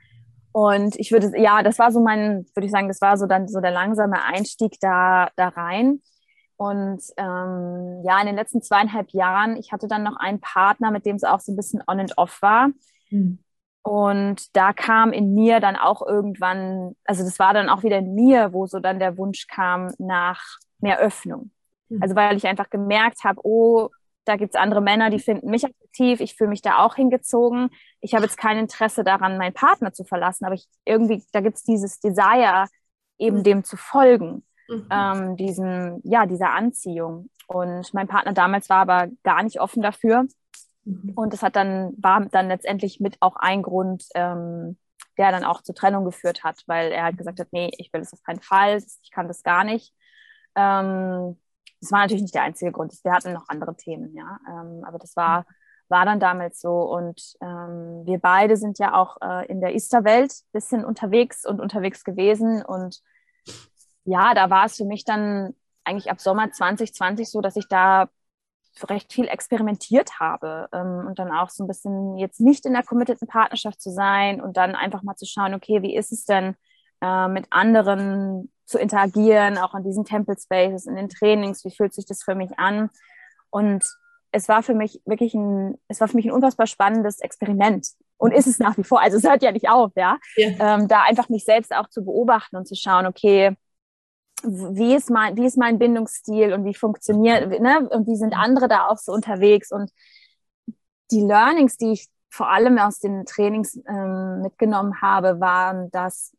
[0.52, 3.48] Und ich würde, ja, das war so mein, würde ich sagen, das war so dann
[3.48, 6.00] so der langsame Einstieg da, da rein.
[6.56, 11.06] Und ähm, ja, in den letzten zweieinhalb Jahren, ich hatte dann noch einen Partner, mit
[11.06, 12.68] dem es auch so ein bisschen on and off war.
[13.10, 13.40] Mhm.
[13.82, 18.14] Und da kam in mir dann auch irgendwann, also das war dann auch wieder in
[18.14, 20.40] mir, wo so dann der Wunsch kam nach
[20.78, 21.50] mehr Öffnung.
[21.96, 22.02] Mhm.
[22.02, 23.88] Also weil ich einfach gemerkt habe, oh,
[24.24, 27.68] da gibt es andere Männer, die finden mich attraktiv, ich fühle mich da auch hingezogen.
[28.00, 31.56] Ich habe jetzt kein Interesse daran, meinen Partner zu verlassen, aber ich irgendwie, da gibt
[31.56, 32.66] es dieses Desire,
[33.18, 33.42] eben mhm.
[33.42, 34.86] dem zu folgen mhm.
[34.90, 37.30] ähm, diesen, ja, dieser Anziehung.
[37.46, 40.26] Und mein Partner damals war aber gar nicht offen dafür.
[40.84, 41.12] Mhm.
[41.14, 44.78] Und das hat dann, war dann letztendlich mit auch ein Grund, ähm,
[45.18, 48.00] der dann auch zur Trennung geführt hat, weil er halt gesagt hat, nee, ich will
[48.00, 49.94] das auf keinen Fall, ich kann das gar nicht.
[50.56, 51.36] Ähm,
[51.84, 52.94] das war natürlich nicht der einzige Grund.
[53.02, 54.38] Wir hatten noch andere Themen, ja.
[54.48, 55.44] Ähm, aber das war,
[55.88, 56.82] war dann damals so.
[56.82, 61.60] Und ähm, wir beide sind ja auch äh, in der Isterwelt ein bisschen unterwegs und
[61.60, 62.64] unterwegs gewesen.
[62.64, 63.02] Und
[64.04, 68.08] ja, da war es für mich dann eigentlich ab Sommer 2020 so, dass ich da
[68.88, 72.82] recht viel experimentiert habe ähm, und dann auch so ein bisschen jetzt nicht in der
[72.82, 76.56] committeden Partnerschaft zu sein und dann einfach mal zu schauen, okay, wie ist es denn
[77.02, 81.94] äh, mit anderen zu interagieren, auch in diesen Temple Spaces, in den Trainings, wie fühlt
[81.94, 82.90] sich das für mich an?
[83.50, 83.84] Und
[84.32, 88.32] es war für mich wirklich ein, es war für mich ein unfassbar spannendes Experiment und
[88.32, 89.00] ist es nach wie vor.
[89.00, 90.18] Also es hört ja nicht auf, ja.
[90.36, 90.48] ja.
[90.58, 93.56] Ähm, da einfach mich selbst auch zu beobachten und zu schauen, okay,
[94.42, 97.88] wie ist mein, wie ist mein Bindungsstil und wie funktioniert, ne?
[97.88, 99.90] und wie sind andere da auch so unterwegs und
[101.10, 106.36] die Learnings, die ich vor allem aus den Trainings ähm, mitgenommen habe, waren, dass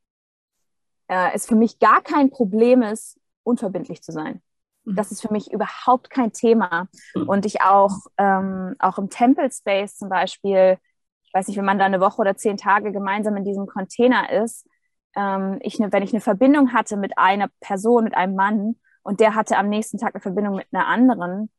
[1.08, 4.42] äh, es für mich gar kein Problem ist, unverbindlich zu sein.
[4.86, 4.96] Mhm.
[4.96, 6.88] Das ist für mich überhaupt kein Thema.
[7.14, 7.30] Mhm.
[7.30, 10.78] Und ich auch, ähm, auch im Temple Space zum Beispiel,
[11.24, 14.32] ich weiß nicht, wenn man da eine Woche oder zehn Tage gemeinsam in diesem Container
[14.32, 14.68] ist,
[15.16, 19.20] ähm, ich, ne, wenn ich eine Verbindung hatte mit einer Person, mit einem Mann und
[19.20, 21.50] der hatte am nächsten Tag eine Verbindung mit einer anderen,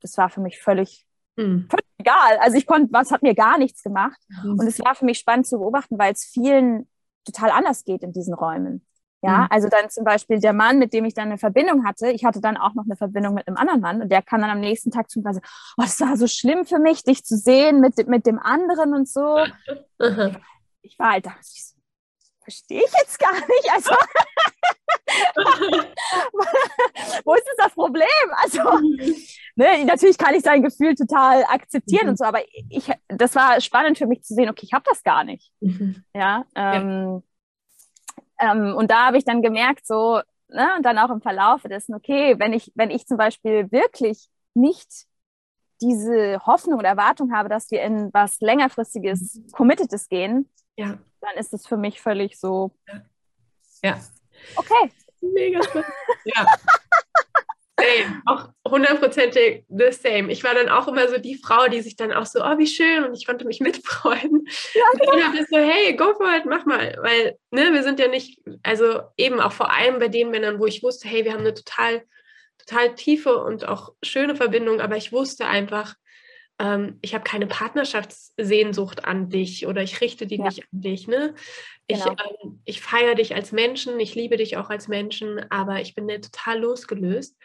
[0.00, 1.68] das war für mich völlig, mhm.
[1.70, 2.38] völlig egal.
[2.40, 4.20] Also ich konnte, was hat mir gar nichts gemacht.
[4.42, 4.58] Mhm.
[4.58, 6.88] Und es war für mich spannend zu beobachten, weil es vielen
[7.24, 8.84] total anders geht in diesen Räumen.
[9.24, 9.46] Ja, mhm.
[9.50, 12.40] also dann zum Beispiel der Mann, mit dem ich dann eine Verbindung hatte, ich hatte
[12.40, 14.90] dann auch noch eine Verbindung mit einem anderen Mann und der kann dann am nächsten
[14.90, 15.42] Tag zum Beispiel,
[15.76, 19.08] oh, das war so schlimm für mich, dich zu sehen mit, mit dem anderen und
[19.08, 19.38] so.
[20.84, 21.32] Ich war halt da,
[22.42, 23.72] verstehe ich jetzt gar nicht.
[23.72, 23.90] Also,
[27.24, 28.06] wo ist das Problem?
[28.32, 28.62] Also,
[29.56, 32.10] ne, natürlich kann ich sein Gefühl total akzeptieren mhm.
[32.10, 35.02] und so, aber ich, das war spannend für mich zu sehen, okay, ich habe das
[35.02, 35.52] gar nicht.
[35.60, 36.04] Mhm.
[36.14, 37.22] Ja, ähm,
[38.40, 38.52] ja.
[38.52, 41.94] Ähm, und da habe ich dann gemerkt, so, ne, und dann auch im Verlauf dessen,
[41.94, 45.06] okay, wenn ich, wenn ich zum Beispiel wirklich nicht
[45.80, 49.50] diese Hoffnung oder Erwartung habe, dass wir in was längerfristiges, mhm.
[49.52, 52.72] committedes gehen, ja dann ist es für mich völlig so.
[53.82, 54.00] Ja.
[54.56, 54.92] Okay.
[55.20, 55.86] Mega spannend.
[56.24, 56.46] ja.
[57.78, 58.22] Same.
[58.26, 60.30] Auch hundertprozentig the same.
[60.30, 62.66] Ich war dann auch immer so die Frau, die sich dann auch so, oh, wie
[62.66, 64.46] schön, und ich konnte mich mitfreuen.
[64.74, 66.96] Ja, und dann habe so, hey, go for it, mach mal.
[67.00, 70.66] Weil, ne, wir sind ja nicht, also eben auch vor allem bei den Männern, wo
[70.66, 72.02] ich wusste, hey, wir haben eine total,
[72.58, 75.94] total tiefe und auch schöne Verbindung, aber ich wusste einfach,
[76.58, 80.44] ähm, ich habe keine Partnerschaftssehnsucht an dich oder ich richte die ja.
[80.44, 81.08] nicht an dich.
[81.08, 81.34] Ne?
[81.86, 82.16] Ich, genau.
[82.42, 86.08] ähm, ich feiere dich als Menschen, ich liebe dich auch als Menschen, aber ich bin
[86.08, 87.36] total losgelöst.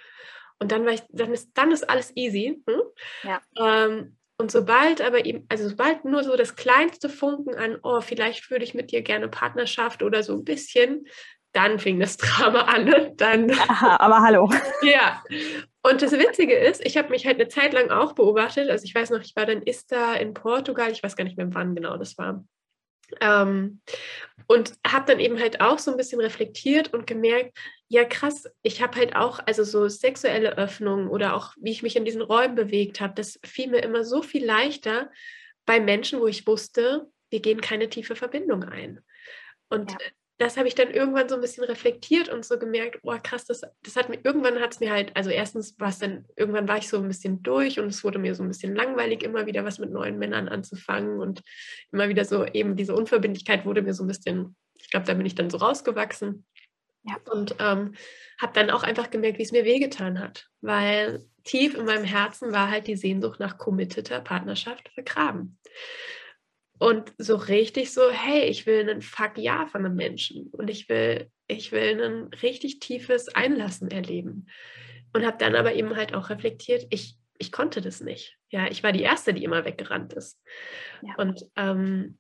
[0.60, 2.62] Und dann, war ich, dann, ist, dann ist alles easy.
[2.68, 2.82] Hm?
[3.24, 3.42] Ja.
[3.58, 8.52] Ähm, und sobald aber eben, also sobald nur so das kleinste Funken an, oh, vielleicht
[8.52, 11.08] würde ich mit dir gerne Partnerschaft oder so ein bisschen,
[11.54, 12.86] dann fing das Drama an.
[12.86, 13.14] Ne?
[13.18, 14.52] Dann, Aha, aber hallo.
[14.84, 15.24] Ja.
[15.88, 18.70] Und das Witzige ist, ich habe mich halt eine Zeit lang auch beobachtet.
[18.70, 21.48] Also ich weiß noch, ich war dann Ista in Portugal, ich weiß gar nicht mehr,
[21.54, 22.44] wann genau das war.
[23.22, 23.80] Ähm,
[24.48, 28.82] und habe dann eben halt auch so ein bisschen reflektiert und gemerkt, ja krass, ich
[28.82, 32.56] habe halt auch, also so sexuelle Öffnungen oder auch wie ich mich in diesen Räumen
[32.56, 35.10] bewegt habe, das fiel mir immer so viel leichter
[35.66, 39.00] bei Menschen, wo ich wusste, wir gehen keine tiefe Verbindung ein.
[39.70, 39.98] Und ja
[40.38, 43.62] das habe ich dann irgendwann so ein bisschen reflektiert und so gemerkt, oh krass, das,
[43.82, 46.78] das hat mir, irgendwann hat es mir halt, also erstens war es dann, irgendwann war
[46.78, 49.66] ich so ein bisschen durch und es wurde mir so ein bisschen langweilig, immer wieder
[49.66, 51.42] was mit neuen Männern anzufangen und
[51.92, 55.26] immer wieder so eben diese Unverbindlichkeit wurde mir so ein bisschen, ich glaube, da bin
[55.26, 56.46] ich dann so rausgewachsen.
[57.04, 57.16] Ja.
[57.32, 57.96] Und ähm,
[58.40, 62.52] habe dann auch einfach gemerkt, wie es mir wehgetan hat, weil tief in meinem Herzen
[62.52, 65.58] war halt die Sehnsucht nach committeter Partnerschaft vergraben.
[66.80, 70.88] Und so richtig so, hey, ich will einen Fuck ja von einem Menschen und ich
[70.90, 74.48] will, ich will ein richtig tiefes Einlassen erleben.
[75.14, 78.38] Und habe dann aber eben halt auch reflektiert, ich, ich konnte das nicht.
[78.50, 80.40] Ja, ich war die Erste, die immer weggerannt ist.
[81.02, 81.16] Ja.
[81.18, 82.20] Und ähm,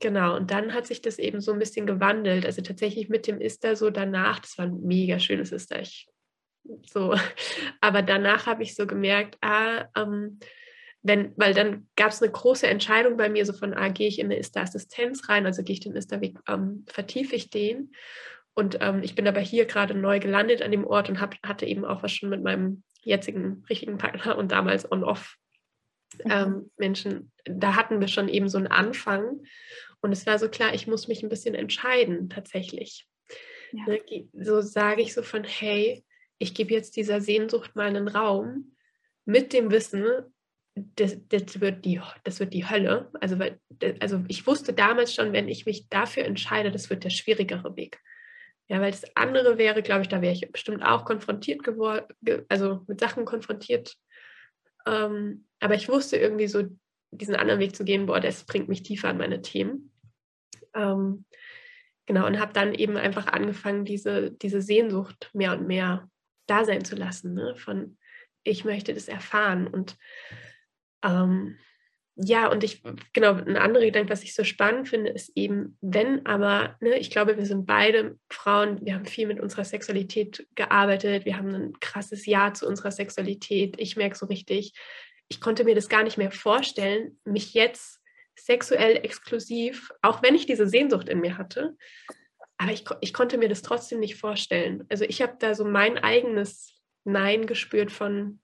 [0.00, 2.46] genau, und dann hat sich das eben so ein bisschen gewandelt.
[2.46, 5.80] Also tatsächlich mit dem Ister so danach, das war ein mega schönes Ister.
[5.80, 6.08] Ich,
[6.86, 7.14] so,
[7.80, 10.38] aber danach habe ich so gemerkt, ah, ähm,
[11.02, 14.18] wenn, weil dann gab es eine große Entscheidung bei mir, so von, ah, gehe ich
[14.18, 17.92] in eine Ista-Assistenz rein, also gehe ich den Ista-Weg, ähm, vertiefe ich den.
[18.54, 21.66] Und ähm, ich bin aber hier gerade neu gelandet an dem Ort und hab, hatte
[21.66, 25.36] eben auch was schon mit meinem jetzigen richtigen Partner und damals on-off
[26.24, 26.30] mhm.
[26.30, 29.42] ähm, Menschen, da hatten wir schon eben so einen Anfang.
[30.00, 33.06] Und es war so klar, ich muss mich ein bisschen entscheiden tatsächlich.
[33.72, 33.84] Ja.
[33.86, 36.04] Ne, so sage ich so von, hey,
[36.38, 38.76] ich gebe jetzt dieser Sehnsucht mal einen Raum
[39.24, 40.04] mit dem Wissen,
[40.96, 43.10] das, das, wird die, das wird die Hölle.
[43.20, 43.60] Also, weil,
[44.00, 48.00] also ich wusste damals schon, wenn ich mich dafür entscheide, das wird der schwierigere Weg.
[48.68, 52.06] Ja, weil das andere wäre, glaube ich, da wäre ich bestimmt auch konfrontiert geworden,
[52.48, 53.96] also mit Sachen konfrontiert.
[54.86, 56.64] Ähm, aber ich wusste irgendwie so,
[57.10, 59.90] diesen anderen Weg zu gehen, boah, das bringt mich tiefer an meine Themen.
[60.74, 61.24] Ähm,
[62.04, 66.10] genau, und habe dann eben einfach angefangen, diese, diese Sehnsucht mehr und mehr
[66.46, 67.54] da sein zu lassen, ne?
[67.56, 67.96] von
[68.44, 69.66] ich möchte das erfahren.
[69.66, 69.96] Und
[71.04, 71.56] ähm,
[72.20, 72.82] ja, und ich,
[73.12, 77.12] genau, ein anderer Gedanke, was ich so spannend finde, ist eben, wenn aber, ne, ich
[77.12, 81.72] glaube, wir sind beide Frauen, wir haben viel mit unserer Sexualität gearbeitet, wir haben ein
[81.78, 83.76] krasses Ja zu unserer Sexualität.
[83.78, 84.72] Ich merke so richtig,
[85.28, 88.00] ich konnte mir das gar nicht mehr vorstellen, mich jetzt
[88.34, 91.76] sexuell exklusiv, auch wenn ich diese Sehnsucht in mir hatte,
[92.56, 94.84] aber ich, ich konnte mir das trotzdem nicht vorstellen.
[94.88, 98.40] Also ich habe da so mein eigenes Nein gespürt von,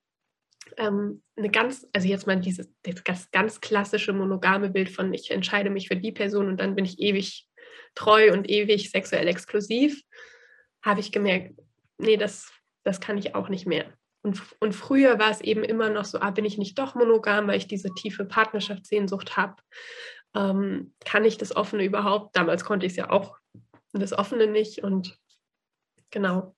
[0.77, 5.71] ähm, eine ganz, also jetzt mal dieses das ganz klassische monogame Bild von ich entscheide
[5.71, 7.49] mich für die Person und dann bin ich ewig
[7.95, 10.03] treu und ewig sexuell exklusiv,
[10.83, 11.55] habe ich gemerkt,
[11.99, 12.51] nee, das,
[12.83, 13.93] das kann ich auch nicht mehr.
[14.23, 17.47] Und, und früher war es eben immer noch so, ah, bin ich nicht doch monogam,
[17.47, 19.57] weil ich diese tiefe Partnerschaftssehnsucht habe.
[20.35, 22.35] Ähm, kann ich das Offene überhaupt?
[22.35, 23.39] Damals konnte ich es ja auch,
[23.93, 24.83] das Offene nicht.
[24.83, 25.17] Und
[26.11, 26.57] genau,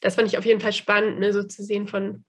[0.00, 2.25] das fand ich auf jeden Fall spannend, ne, so zu sehen von,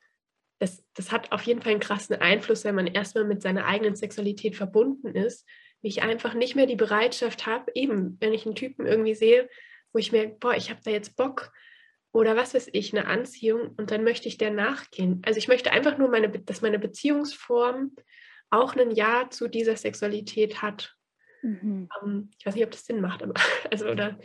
[0.60, 3.96] das, das hat auf jeden Fall einen krassen Einfluss, wenn man erstmal mit seiner eigenen
[3.96, 5.48] Sexualität verbunden ist,
[5.82, 9.50] wie ich einfach nicht mehr die Bereitschaft habe, eben, wenn ich einen Typen irgendwie sehe,
[9.94, 11.52] wo ich merke, boah, ich habe da jetzt Bock
[12.12, 15.22] oder was weiß ich, eine Anziehung und dann möchte ich der nachgehen.
[15.26, 17.96] Also ich möchte einfach nur, meine, dass meine Beziehungsform
[18.50, 20.96] auch ein Ja zu dieser Sexualität hat.
[21.44, 21.90] Mhm.
[22.02, 23.34] Um, ähm, ich weiß nicht, ob das Sinn macht, aber
[23.72, 24.18] also oder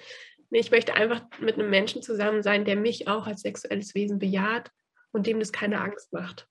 [0.49, 4.19] nee, ich möchte einfach mit einem Menschen zusammen sein, der mich auch als sexuelles Wesen
[4.19, 4.71] bejaht
[5.13, 6.49] und dem das keine Angst macht.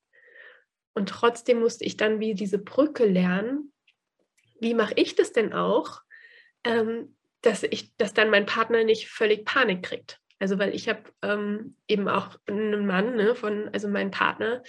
[0.93, 3.71] Und trotzdem musste ich dann wie diese Brücke lernen.
[4.59, 6.01] Wie mache ich das denn auch,
[6.63, 10.19] ähm, dass ich, dass dann mein Partner nicht völlig Panik kriegt?
[10.39, 14.63] Also weil ich habe ähm, eben auch einen Mann ne, von, also mein Partner,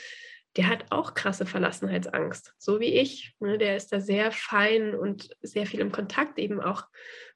[0.56, 3.34] der hat auch krasse Verlassenheitsangst, so wie ich.
[3.40, 6.84] Ne, der ist da sehr fein und sehr viel im Kontakt eben auch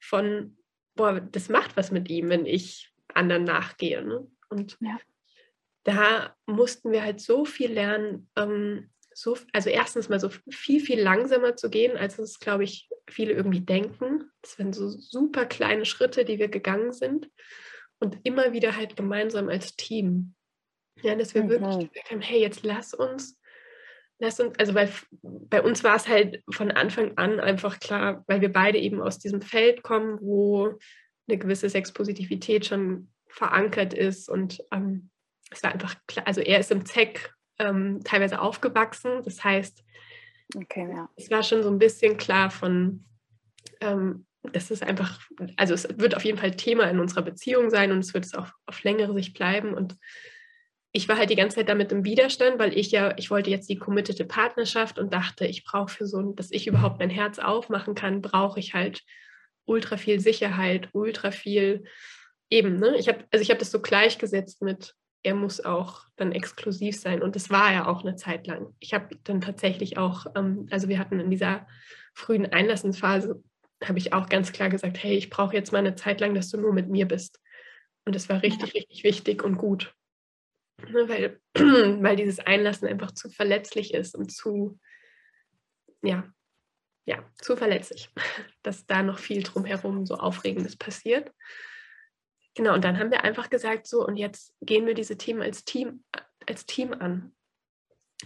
[0.01, 0.59] von,
[0.95, 4.03] boah, das macht was mit ihm, wenn ich anderen nachgehe.
[4.03, 4.27] Ne?
[4.49, 4.99] Und ja
[5.87, 11.01] da mussten wir halt so viel lernen, ähm, so, also erstens mal so viel, viel
[11.01, 14.31] langsamer zu gehen, als es, glaube ich, viele irgendwie denken.
[14.42, 17.31] Das waren so super kleine Schritte, die wir gegangen sind
[18.01, 20.35] und immer wieder halt gemeinsam als Team.
[21.03, 21.51] Ja, dass wir mhm.
[21.51, 23.38] wirklich gesagt haben, hey, jetzt lass uns,
[24.18, 24.90] lass uns, also weil
[25.22, 29.18] bei uns war es halt von Anfang an einfach klar, weil wir beide eben aus
[29.18, 30.79] diesem Feld kommen, wo
[31.29, 35.11] eine gewisse Sexpositivität schon verankert ist und ähm,
[35.50, 39.22] es war einfach klar, also er ist im ZEC ähm, teilweise aufgewachsen.
[39.24, 39.85] Das heißt,
[40.54, 41.09] okay, ja.
[41.16, 43.04] es war schon so ein bisschen klar von,
[43.80, 45.20] ähm, das ist einfach,
[45.56, 48.35] also es wird auf jeden Fall Thema in unserer Beziehung sein und es wird es
[48.35, 49.74] auch auf längere Sicht bleiben.
[49.74, 49.96] Und
[50.92, 53.68] ich war halt die ganze Zeit damit im Widerstand, weil ich ja, ich wollte jetzt
[53.68, 57.94] die committete Partnerschaft und dachte, ich brauche für so, dass ich überhaupt mein Herz aufmachen
[57.94, 59.02] kann, brauche ich halt
[59.64, 61.85] ultra viel Sicherheit, ultra viel
[62.50, 62.96] eben, ne?
[62.96, 64.94] Ich habe, also ich habe das so gleichgesetzt mit,
[65.26, 67.20] er muss auch dann exklusiv sein.
[67.20, 68.72] Und das war er auch eine Zeit lang.
[68.78, 71.66] Ich habe dann tatsächlich auch, ähm, also wir hatten in dieser
[72.14, 73.42] frühen Einlassensphase,
[73.84, 76.48] habe ich auch ganz klar gesagt, hey, ich brauche jetzt mal eine Zeit lang, dass
[76.48, 77.40] du nur mit mir bist.
[78.04, 78.80] Und das war richtig, ja.
[78.80, 79.92] richtig wichtig und gut.
[80.88, 81.40] Ne, weil,
[82.02, 84.78] weil dieses Einlassen einfach zu verletzlich ist und zu,
[86.02, 86.32] ja,
[87.04, 88.10] ja, zu verletzlich,
[88.62, 91.32] dass da noch viel drumherum so Aufregendes passiert.
[92.57, 95.64] Genau, und dann haben wir einfach gesagt, so, und jetzt gehen wir diese Themen als
[95.64, 96.03] Team,
[96.47, 97.33] als Team an.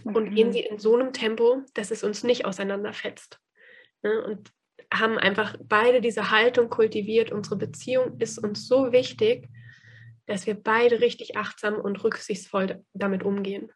[0.05, 3.39] Und gehen sie in so einem Tempo, dass es uns nicht auseinanderfetzt.
[4.03, 4.23] Ne?
[4.23, 4.49] Und
[4.91, 7.31] haben einfach beide diese Haltung kultiviert.
[7.31, 9.49] Unsere Beziehung ist uns so wichtig,
[10.27, 13.69] dass wir beide richtig achtsam und rücksichtsvoll damit umgehen.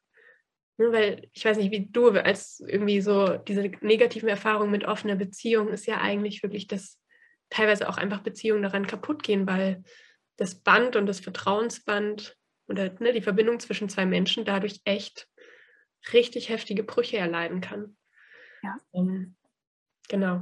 [0.78, 5.16] Ne, weil ich weiß nicht, wie du, als irgendwie so diese negativen Erfahrungen mit offener
[5.16, 7.00] Beziehung ist ja eigentlich wirklich, dass
[7.50, 9.84] teilweise auch einfach Beziehungen daran kaputt gehen, weil
[10.38, 15.28] das Band und das Vertrauensband oder ne, die Verbindung zwischen zwei Menschen dadurch echt
[16.14, 17.98] richtig heftige Brüche erleiden kann.
[18.62, 18.78] Ja.
[18.92, 19.36] Um, ähm,
[20.08, 20.42] genau.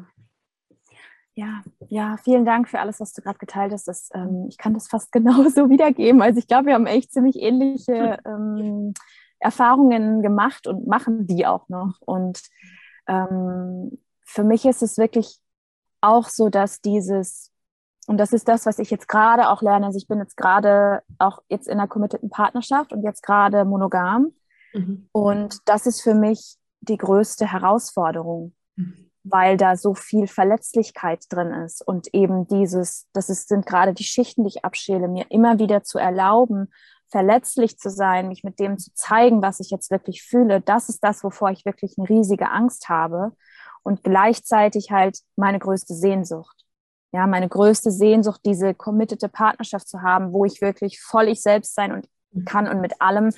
[1.36, 3.88] Ja, ja, vielen Dank für alles, was du gerade geteilt hast.
[3.88, 6.22] Das, ähm, ich kann das fast genauso wiedergeben.
[6.22, 8.94] Also ich glaube, wir haben echt ziemlich ähnliche ähm,
[9.40, 12.00] Erfahrungen gemacht und machen die auch noch.
[12.02, 12.42] Und
[13.08, 15.40] ähm, für mich ist es wirklich
[16.02, 17.53] auch so, dass dieses,
[18.08, 21.02] und das ist das, was ich jetzt gerade auch lerne, also ich bin jetzt gerade
[21.20, 24.34] auch jetzt in einer committeden Partnerschaft und jetzt gerade monogam.
[24.74, 25.08] Mhm.
[25.12, 28.54] Und das ist für mich die größte Herausforderung.
[28.76, 33.94] Mhm weil da so viel Verletzlichkeit drin ist und eben dieses, das ist, sind gerade
[33.94, 36.72] die Schichten, die ich abschäle, mir immer wieder zu erlauben,
[37.10, 41.04] verletzlich zu sein, mich mit dem zu zeigen, was ich jetzt wirklich fühle, das ist
[41.04, 43.32] das, wovor ich wirklich eine riesige Angst habe
[43.84, 46.63] und gleichzeitig halt meine größte Sehnsucht.
[47.14, 51.76] Ja, meine größte Sehnsucht, diese committete Partnerschaft zu haben, wo ich wirklich voll ich selbst
[51.76, 53.32] sein und kann und mit allem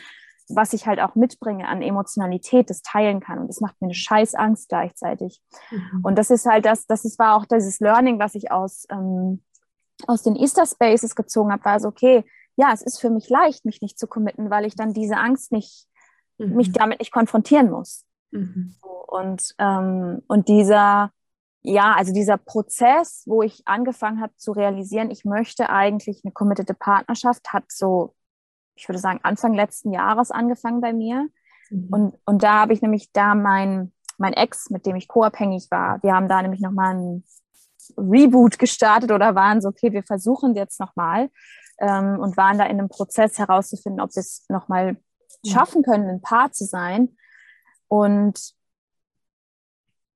[0.49, 3.39] was ich halt auch mitbringe an Emotionalität, das teilen kann.
[3.39, 5.41] Und das macht mir eine scheiß Angst gleichzeitig.
[5.71, 6.01] Mhm.
[6.03, 9.43] Und das ist halt das, das ist, war auch dieses Learning, was ich aus, ähm,
[10.07, 12.23] aus den Easter Spaces gezogen habe, war so, okay,
[12.57, 15.51] ja, es ist für mich leicht, mich nicht zu committen, weil ich dann diese Angst
[15.51, 15.87] nicht,
[16.37, 16.55] mhm.
[16.55, 18.05] mich damit nicht konfrontieren muss.
[18.31, 18.75] Mhm.
[19.07, 21.11] Und, ähm, und dieser,
[21.67, 26.73] ja, also dieser Prozess, wo ich angefangen habe zu realisieren, ich möchte eigentlich eine committete
[26.73, 28.15] Partnerschaft, hat so
[28.75, 31.29] ich würde sagen, Anfang letzten Jahres angefangen bei mir.
[31.69, 31.87] Mhm.
[31.89, 36.01] Und, und da habe ich nämlich da mein, mein Ex, mit dem ich co-abhängig war,
[36.03, 37.23] wir haben da nämlich nochmal ein
[37.97, 41.29] Reboot gestartet oder waren so, okay, wir versuchen jetzt nochmal
[41.79, 44.97] ähm, und waren da in einem Prozess herauszufinden, ob wir es nochmal
[45.45, 47.15] schaffen können, ein Paar zu sein.
[47.87, 48.53] Und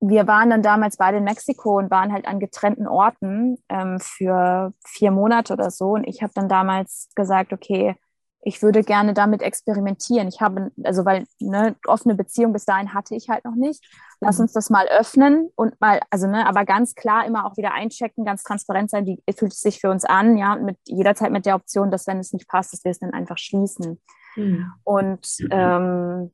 [0.02, 4.74] wir waren dann damals beide in Mexiko und waren halt an getrennten Orten ähm, für
[4.86, 5.92] vier Monate oder so.
[5.92, 7.96] Und ich habe dann damals gesagt, okay,
[8.42, 10.30] ich würde gerne damit experimentieren.
[10.30, 13.86] Ich habe, also weil eine offene Beziehung bis dahin hatte ich halt noch nicht.
[14.22, 14.44] Lass mhm.
[14.44, 18.24] uns das mal öffnen und mal, also ne, aber ganz klar immer auch wieder einchecken,
[18.24, 21.46] ganz transparent sein, wie fühlt es sich für uns an, ja, und mit jederzeit mit
[21.46, 24.00] der Option, dass wenn es nicht passt, dass wir es dann einfach schließen.
[24.38, 24.72] Mhm.
[24.84, 26.32] Und ähm,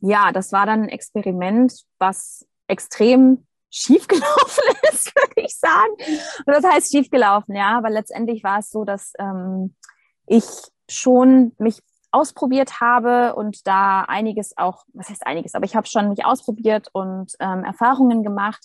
[0.00, 5.92] ja, das war dann ein Experiment, was extrem schiefgelaufen ist, würde ich sagen.
[6.46, 9.74] Und das heißt schiefgelaufen, ja, aber letztendlich war es so, dass ähm,
[10.26, 10.44] ich
[10.88, 16.08] schon mich ausprobiert habe und da einiges auch, was heißt einiges, aber ich habe schon
[16.08, 18.64] mich ausprobiert und ähm, Erfahrungen gemacht.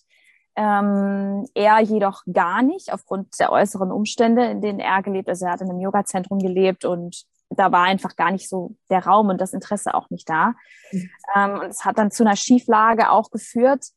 [0.55, 5.29] Ähm, er jedoch gar nicht aufgrund der äußeren Umstände, in denen er gelebt.
[5.29, 9.05] Also er hat in einem Yoga-Zentrum gelebt und da war einfach gar nicht so der
[9.05, 10.53] Raum und das Interesse auch nicht da.
[10.91, 11.09] Mhm.
[11.35, 13.87] Ähm, und es hat dann zu einer Schieflage auch geführt.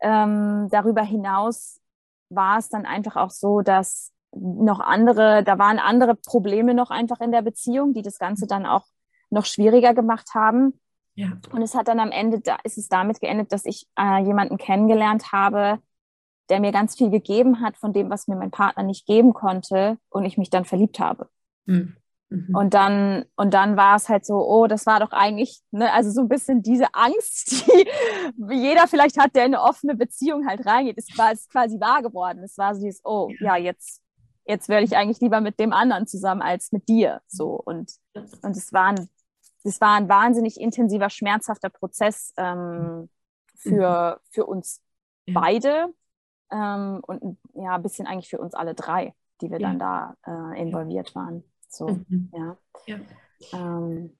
[0.00, 1.80] Ähm, darüber hinaus
[2.28, 7.20] war es dann einfach auch so, dass noch andere, da waren andere Probleme noch einfach
[7.20, 8.86] in der Beziehung, die das Ganze dann auch
[9.30, 10.80] noch schwieriger gemacht haben.
[11.14, 11.38] Ja.
[11.52, 14.58] Und es hat dann am Ende, da ist es damit geendet, dass ich äh, jemanden
[14.58, 15.78] kennengelernt habe,
[16.48, 19.98] der mir ganz viel gegeben hat von dem, was mir mein Partner nicht geben konnte
[20.10, 21.28] und ich mich dann verliebt habe.
[21.66, 21.96] Mhm.
[22.34, 22.54] Mhm.
[22.54, 26.10] Und dann, und dann war es halt so, oh, das war doch eigentlich, ne, also
[26.10, 27.66] so ein bisschen diese Angst,
[28.36, 32.42] die jeder vielleicht hat, der in eine offene Beziehung halt reingeht, ist, quasi wahr geworden.
[32.44, 34.04] Es war so dieses, oh, ja, jetzt
[34.46, 37.20] jetzt werde ich eigentlich lieber mit dem anderen zusammen als mit dir.
[37.26, 39.08] So und, und es war ein,
[39.64, 43.08] es war ein wahnsinnig intensiver, schmerzhafter Prozess ähm,
[43.56, 44.30] für, mhm.
[44.30, 44.82] für uns
[45.26, 45.94] beide
[46.50, 49.68] ähm, und ja, ein bisschen eigentlich für uns alle drei, die wir ja.
[49.68, 51.44] dann da äh, involviert waren.
[51.76, 52.30] So, mhm.
[52.32, 52.58] ja.
[52.86, 53.00] Ja.
[53.52, 54.16] Ähm,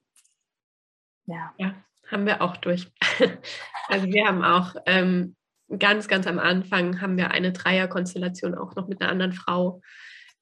[1.27, 1.55] ja.
[1.59, 1.75] ja.
[2.11, 2.91] haben wir auch durch.
[3.89, 5.37] also wir haben auch ähm,
[5.79, 9.81] ganz, ganz am Anfang haben wir eine Dreierkonstellation auch noch mit einer anderen Frau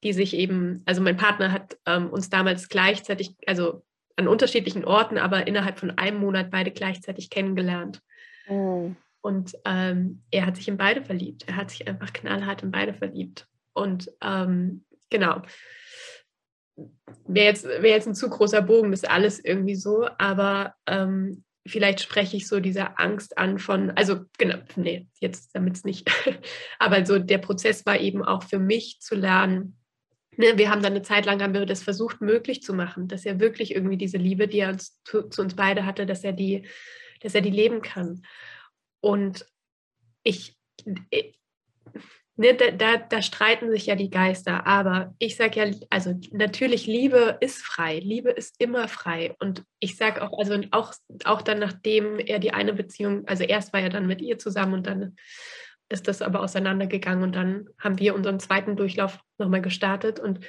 [0.03, 3.84] die sich eben, also mein Partner hat ähm, uns damals gleichzeitig, also
[4.16, 8.01] an unterschiedlichen Orten, aber innerhalb von einem Monat beide gleichzeitig kennengelernt.
[8.49, 8.97] Mhm.
[9.20, 11.45] Und ähm, er hat sich in beide verliebt.
[11.47, 13.47] Er hat sich einfach knallhart in beide verliebt.
[13.72, 15.43] Und ähm, genau.
[17.27, 21.45] Wäre jetzt, wär jetzt ein zu großer Bogen, das ist alles irgendwie so, aber ähm,
[21.66, 26.11] vielleicht spreche ich so diese Angst an von, also genau, nee, jetzt damit es nicht,
[26.79, 29.77] aber so der Prozess war eben auch für mich zu lernen,
[30.37, 33.25] ne, wir haben dann eine Zeit lang haben wir das versucht möglich zu machen, dass
[33.25, 36.33] er wirklich irgendwie diese Liebe, die er uns, zu, zu, uns beide hatte, dass er
[36.33, 36.66] die,
[37.20, 38.23] dass er die leben kann.
[39.01, 39.47] Und
[40.23, 40.57] ich,
[42.37, 44.66] ne, da, da, da, streiten sich ja die Geister.
[44.66, 47.99] Aber ich sage ja, also natürlich, Liebe ist frei.
[47.99, 49.35] Liebe ist immer frei.
[49.39, 50.93] Und ich sage auch, also auch,
[51.24, 54.74] auch dann, nachdem er die eine Beziehung, also erst war er dann mit ihr zusammen
[54.74, 55.16] und dann
[55.89, 60.41] ist das aber auseinandergegangen und dann haben wir unseren zweiten Durchlauf nochmal gestartet und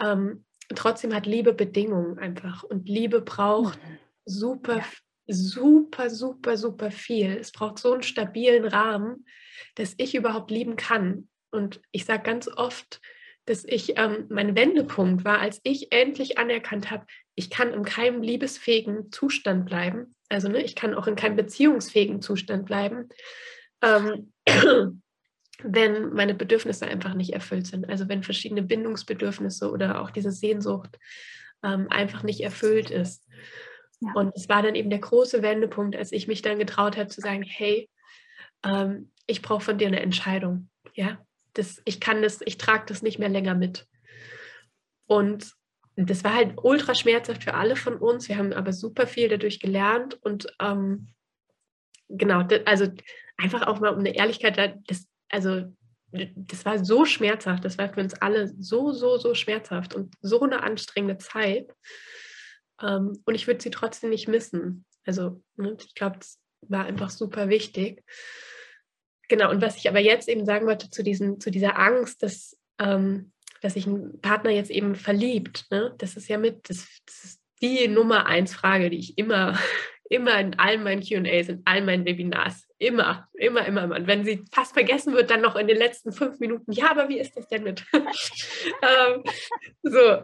[0.00, 3.98] ähm, trotzdem hat Liebe Bedingungen einfach und Liebe braucht mhm.
[4.24, 4.80] super,
[5.26, 7.36] super, super, super viel.
[7.36, 9.26] Es braucht so einen stabilen Rahmen,
[9.74, 11.28] dass ich überhaupt lieben kann.
[11.50, 13.00] Und ich sage ganz oft,
[13.46, 18.22] dass ich ähm, mein Wendepunkt war, als ich endlich anerkannt habe, ich kann in keinem
[18.22, 20.14] liebesfähigen Zustand bleiben.
[20.28, 23.08] Also ne, ich kann auch in keinem beziehungsfähigen Zustand bleiben,
[23.82, 24.32] ähm,
[25.62, 27.88] wenn meine Bedürfnisse einfach nicht erfüllt sind.
[27.88, 30.98] Also wenn verschiedene Bindungsbedürfnisse oder auch diese Sehnsucht
[31.62, 33.26] ähm, einfach nicht erfüllt ist.
[34.00, 37.20] Und es war dann eben der große Wendepunkt, als ich mich dann getraut habe zu
[37.20, 37.88] sagen, hey,
[38.62, 40.68] ähm, ich brauche von dir eine Entscheidung.
[40.94, 41.18] Ja,
[41.54, 43.86] das, ich kann das, ich trage das nicht mehr länger mit.
[45.06, 45.52] Und
[45.96, 48.28] das war halt ultra schmerzhaft für alle von uns.
[48.28, 51.08] Wir haben aber super viel dadurch gelernt und ähm,
[52.08, 52.88] genau, also
[53.38, 55.64] einfach auch mal um eine Ehrlichkeit, das, also
[56.12, 60.40] das war so schmerzhaft, das war für uns alle so, so, so schmerzhaft und so
[60.42, 61.72] eine anstrengende Zeit.
[62.82, 64.84] Ähm, und ich würde sie trotzdem nicht missen.
[65.04, 68.02] Also ne, ich glaube, es war einfach super wichtig.
[69.28, 72.56] Genau, und was ich aber jetzt eben sagen wollte zu, diesen, zu dieser Angst, dass,
[72.78, 75.94] ähm, dass sich ein Partner jetzt eben verliebt, ne?
[75.98, 79.58] das ist ja mit, das, das ist die Nummer eins Frage, die ich immer,
[80.08, 83.96] immer in all meinen QAs, in all meinen Webinars, immer, immer, immer, immer.
[83.96, 87.08] Und wenn sie fast vergessen wird, dann noch in den letzten fünf Minuten, ja, aber
[87.08, 87.84] wie ist das denn mit?
[87.92, 89.24] ähm,
[89.82, 90.22] so.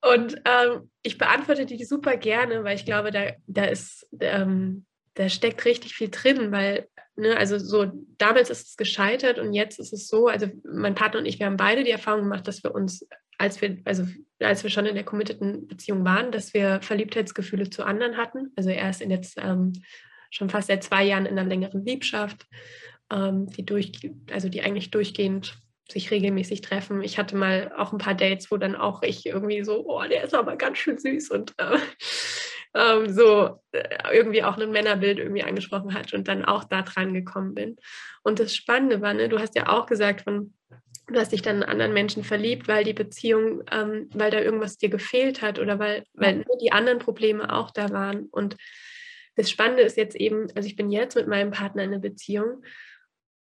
[0.00, 5.28] Und ähm, ich beantworte die super gerne, weil ich glaube, da, da ist, ähm, da
[5.28, 6.88] steckt richtig viel drin, weil
[7.18, 11.18] Ne, also so, damals ist es gescheitert und jetzt ist es so, also mein Partner
[11.18, 14.06] und ich, wir haben beide die Erfahrung gemacht, dass wir uns, als wir, also
[14.38, 18.52] als wir schon in der committeden Beziehung waren, dass wir Verliebtheitsgefühle zu anderen hatten.
[18.54, 19.72] Also er ist in jetzt ähm,
[20.30, 22.46] schon fast seit zwei Jahren in einer längeren Liebschaft,
[23.10, 25.58] ähm, die durch, also die eigentlich durchgehend
[25.90, 27.02] sich regelmäßig treffen.
[27.02, 30.24] Ich hatte mal auch ein paar Dates, wo dann auch ich irgendwie so, oh, der
[30.24, 31.78] ist aber ganz schön süß und äh,
[32.74, 37.14] ähm, so äh, irgendwie auch ein Männerbild irgendwie angesprochen hat und dann auch da dran
[37.14, 37.76] gekommen bin.
[38.22, 40.52] Und das Spannende war, ne, du hast ja auch gesagt, von,
[41.06, 44.76] du hast dich dann in anderen Menschen verliebt, weil die Beziehung, ähm, weil da irgendwas
[44.76, 48.26] dir gefehlt hat oder weil, weil die anderen Probleme auch da waren.
[48.26, 48.56] Und
[49.36, 52.62] das Spannende ist jetzt eben, also ich bin jetzt mit meinem Partner in einer Beziehung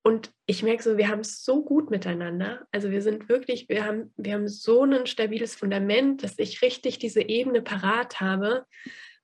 [0.05, 2.67] und ich merke so, wir haben es so gut miteinander.
[2.71, 6.99] Also wir sind wirklich, wir haben, wir haben so ein stabiles Fundament, dass ich richtig
[6.99, 8.65] diese Ebene parat habe.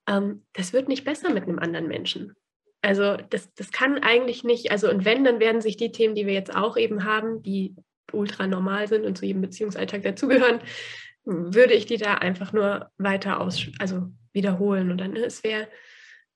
[0.08, 2.34] Ähm, das wird nicht besser mit einem anderen Menschen.
[2.82, 6.26] Also das, das kann eigentlich nicht, also und wenn, dann werden sich die Themen, die
[6.26, 7.76] wir jetzt auch eben haben, die
[8.14, 10.62] ultra normal sind und zu jedem Beziehungsalltag dazugehören,
[11.26, 14.92] würde ich die da einfach nur weiter aus, also wiederholen.
[14.92, 15.68] Und dann ne, es wäre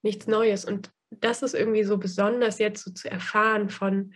[0.02, 0.66] nichts Neues.
[0.66, 4.12] Und das ist irgendwie so besonders jetzt so zu erfahren von,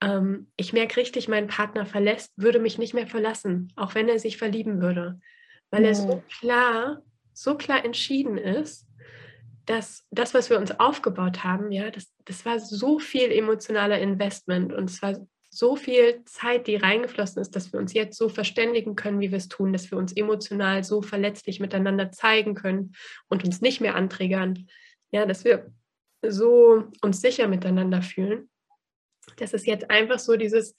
[0.00, 4.18] ähm, ich merke richtig, mein Partner verlässt, würde mich nicht mehr verlassen, auch wenn er
[4.18, 5.20] sich verlieben würde,
[5.70, 5.88] weil ja.
[5.88, 8.86] er so klar, so klar entschieden ist,
[9.64, 14.72] dass das, was wir uns aufgebaut haben, ja, das, das war so viel emotionaler Investment
[14.72, 15.16] und es war
[15.50, 19.38] so viel Zeit, die reingeflossen ist, dass wir uns jetzt so verständigen können, wie wir
[19.38, 22.94] es tun, dass wir uns emotional so verletzlich miteinander zeigen können
[23.28, 24.68] und uns nicht mehr anträgern,
[25.10, 25.72] ja, dass wir
[26.22, 28.50] so uns sicher miteinander fühlen
[29.36, 30.74] dass es jetzt einfach so dieses,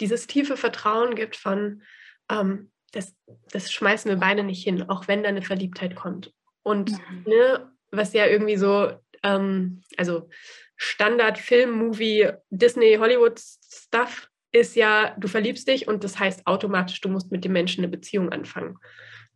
[0.00, 1.82] dieses tiefe Vertrauen gibt von,
[2.30, 3.14] ähm, das,
[3.50, 6.32] das schmeißen wir beide nicht hin, auch wenn da eine Verliebtheit kommt.
[6.62, 7.24] Und mhm.
[7.26, 8.92] ne, was ja irgendwie so,
[9.22, 10.28] ähm, also
[10.76, 17.00] Standard Film, Movie, Disney, Hollywood Stuff ist ja, du verliebst dich und das heißt automatisch,
[17.00, 18.78] du musst mit dem Menschen eine Beziehung anfangen.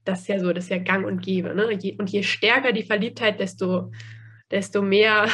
[0.04, 1.54] Das ist ja so, das ist ja gang und gäbe.
[1.54, 1.66] Ne?
[1.98, 3.92] und je stärker die Verliebtheit, desto,
[4.50, 5.28] desto mehr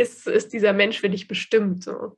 [0.00, 1.84] ist, ist dieser Mensch für dich bestimmt.
[1.84, 2.16] So.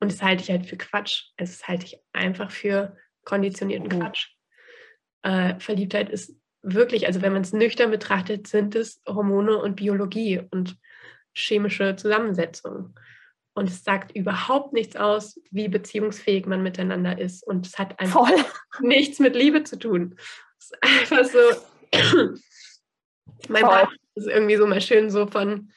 [0.00, 1.30] Und das halte ich halt für Quatsch.
[1.36, 3.98] Es halte ich einfach für konditionierten oh.
[3.98, 4.28] Quatsch.
[5.22, 10.42] Äh, Verliebtheit ist wirklich, also wenn man es nüchtern betrachtet, sind es Hormone und Biologie
[10.50, 10.76] und
[11.34, 12.98] chemische Zusammensetzung.
[13.54, 17.42] Und es sagt überhaupt nichts aus, wie beziehungsfähig man miteinander ist.
[17.46, 18.44] Und es hat einfach Voll.
[18.80, 20.16] nichts mit Liebe zu tun.
[20.58, 21.38] Es ist einfach so.
[23.48, 25.70] mein Partner ist irgendwie so mal schön so von,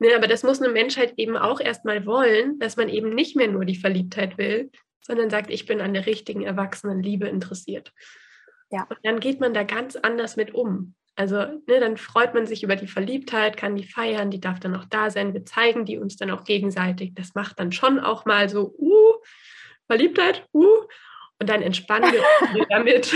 [0.00, 3.48] Ne, aber das muss eine Menschheit eben auch erstmal wollen, dass man eben nicht mehr
[3.48, 4.70] nur die Verliebtheit will,
[5.00, 7.92] sondern sagt, ich bin an der richtigen erwachsenen Liebe interessiert.
[8.70, 8.86] Ja.
[8.88, 10.94] Und dann geht man da ganz anders mit um.
[11.16, 14.76] Also ne, dann freut man sich über die Verliebtheit, kann die feiern, die darf dann
[14.76, 15.34] auch da sein.
[15.34, 17.14] Wir zeigen die uns dann auch gegenseitig.
[17.14, 19.14] Das macht dann schon auch mal so, uh,
[19.88, 20.84] Verliebtheit, uh,
[21.40, 23.12] und dann entspannen wir damit.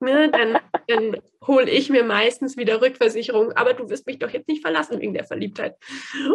[0.00, 4.48] ne, dann, dann hole ich mir meistens wieder Rückversicherung, aber du wirst mich doch jetzt
[4.48, 5.76] nicht verlassen wegen der Verliebtheit.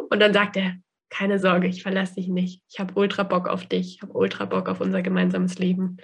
[0.09, 0.75] Und dann sagt er,
[1.09, 2.61] keine Sorge, ich verlasse dich nicht.
[2.69, 5.97] Ich habe ultra Bock auf dich, ich habe ultra Bock auf unser gemeinsames Leben.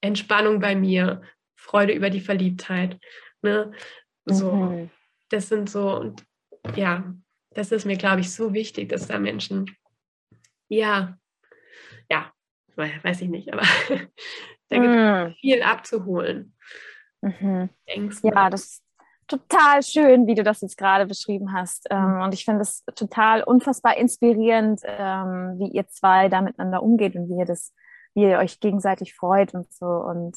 [0.00, 1.22] Entspannung bei mir,
[1.56, 3.00] Freude über die Verliebtheit.
[3.42, 3.72] Ne?
[4.24, 4.90] So, mhm.
[5.30, 6.24] das sind so, und
[6.76, 7.12] ja,
[7.50, 9.76] das ist mir, glaube ich, so wichtig, dass da Menschen,
[10.68, 11.18] ja,
[12.10, 12.32] ja,
[12.76, 13.62] weiß ich nicht, aber
[14.68, 15.34] da gibt es mhm.
[15.40, 16.54] viel abzuholen.
[17.20, 17.70] Mhm.
[18.22, 18.84] Ja, das ist
[19.26, 21.86] total schön, wie du das jetzt gerade beschrieben hast.
[21.90, 22.22] Ähm, mhm.
[22.22, 27.28] Und ich finde es total unfassbar inspirierend, ähm, wie ihr zwei da miteinander umgeht und
[27.28, 27.72] wie ihr das,
[28.14, 29.86] wie ihr euch gegenseitig freut und so.
[29.86, 30.36] Und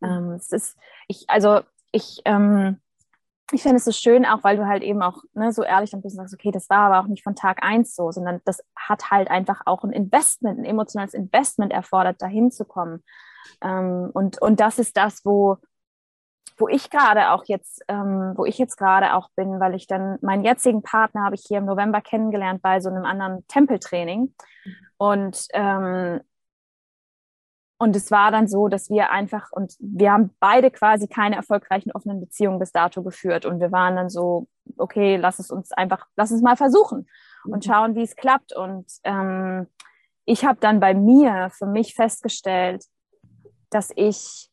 [0.00, 0.08] mhm.
[0.08, 0.76] ähm, es ist,
[1.08, 1.60] ich, also
[1.92, 2.80] ich, ähm,
[3.52, 6.02] ich finde es so schön, auch weil du halt eben auch ne, so ehrlich ein
[6.02, 9.10] bisschen sagst, okay, das war aber auch nicht von Tag eins so, sondern das hat
[9.10, 13.04] halt einfach auch ein Investment, ein emotionales Investment erfordert, dahin zu kommen.
[13.62, 15.58] Ähm, und, und das ist das, wo,
[16.58, 20.18] wo ich gerade auch jetzt, ähm, wo ich jetzt gerade auch bin, weil ich dann
[20.22, 24.34] meinen jetzigen Partner habe ich hier im November kennengelernt bei so einem anderen Tempeltraining.
[24.98, 26.20] Und ähm,
[27.78, 31.92] und es war dann so, dass wir einfach, und wir haben beide quasi keine erfolgreichen
[31.92, 33.44] offenen Beziehungen bis dato geführt.
[33.44, 34.48] Und wir waren dann so,
[34.78, 37.06] okay, lass es uns einfach, lass es mal versuchen
[37.44, 37.70] und mhm.
[37.70, 38.56] schauen, wie es klappt.
[38.56, 39.66] Und ähm,
[40.24, 42.84] ich habe dann bei mir für mich festgestellt,
[43.68, 44.50] dass ich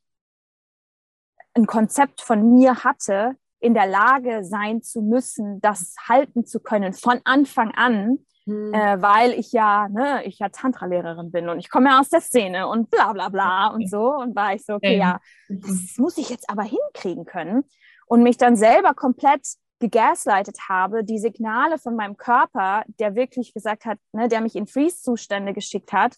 [1.54, 6.92] ein Konzept von mir hatte, in der Lage sein zu müssen, das halten zu können
[6.92, 8.74] von Anfang an, hm.
[8.74, 12.20] Äh, weil ich ja, ne, ich ja Tantra-Lehrerin bin und ich komme ja aus der
[12.20, 14.14] Szene und bla bla bla und so.
[14.16, 15.62] Und war ich so, okay, ja, mhm.
[15.62, 17.64] das muss ich jetzt aber hinkriegen können.
[18.06, 19.48] Und mich dann selber komplett
[19.80, 24.68] gegaslightet habe, die Signale von meinem Körper, der wirklich gesagt hat, ne, der mich in
[24.68, 26.16] Freeze-Zustände geschickt hat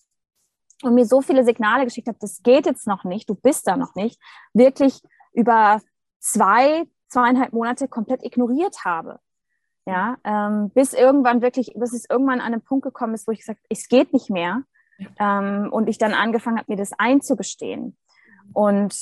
[0.84, 3.78] und mir so viele Signale geschickt hat, das geht jetzt noch nicht, du bist da
[3.78, 4.20] noch nicht,
[4.54, 5.02] wirklich
[5.34, 5.82] über
[6.20, 9.20] zwei, zweieinhalb Monate komplett ignoriert habe.
[9.88, 13.40] Ja, ähm, bis irgendwann wirklich, bis es irgendwann an einen Punkt gekommen ist, wo ich
[13.40, 14.64] gesagt es geht nicht mehr.
[15.20, 17.98] Ähm, und ich dann angefangen habe, mir das einzugestehen.
[18.54, 18.96] Und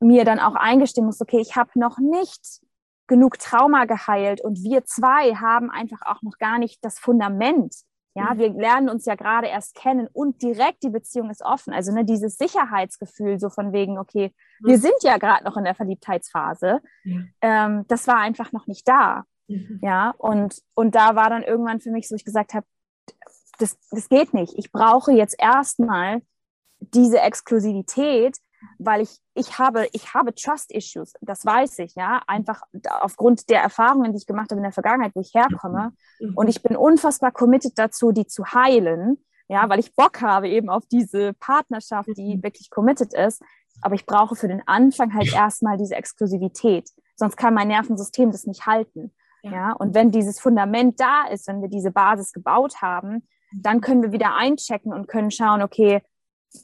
[0.00, 2.60] mir dann auch eingestehen muss, okay, ich habe noch nicht
[3.06, 7.74] genug Trauma geheilt und wir zwei haben einfach auch noch gar nicht das Fundament.
[8.14, 8.38] Ja, mhm.
[8.38, 11.72] wir lernen uns ja gerade erst kennen und direkt die Beziehung ist offen.
[11.72, 14.68] Also ne, dieses Sicherheitsgefühl, so von wegen, okay, mhm.
[14.68, 17.32] wir sind ja gerade noch in der Verliebtheitsphase, mhm.
[17.40, 19.24] ähm, das war einfach noch nicht da.
[19.52, 19.80] Mhm.
[19.82, 22.66] Ja, und, und da war dann irgendwann für mich so, ich gesagt habe,
[23.58, 24.54] das, das geht nicht.
[24.56, 26.22] Ich brauche jetzt erstmal
[26.80, 28.38] diese Exklusivität,
[28.78, 32.62] weil ich, ich habe, ich habe Trust Issues, das weiß ich, ja, einfach
[33.00, 35.92] aufgrund der Erfahrungen, die ich gemacht habe in der Vergangenheit, wo ich herkomme.
[36.20, 36.36] Mhm.
[36.36, 40.70] Und ich bin unfassbar committed dazu, die zu heilen, ja, weil ich Bock habe eben
[40.70, 42.42] auf diese Partnerschaft, die mhm.
[42.42, 43.42] wirklich committed ist.
[43.80, 46.90] Aber ich brauche für den Anfang halt erstmal diese Exklusivität.
[47.16, 49.12] Sonst kann mein Nervensystem das nicht halten.
[49.42, 49.52] Ja.
[49.52, 49.72] ja.
[49.72, 54.12] Und wenn dieses Fundament da ist, wenn wir diese Basis gebaut haben, dann können wir
[54.12, 56.02] wieder einchecken und können schauen, okay,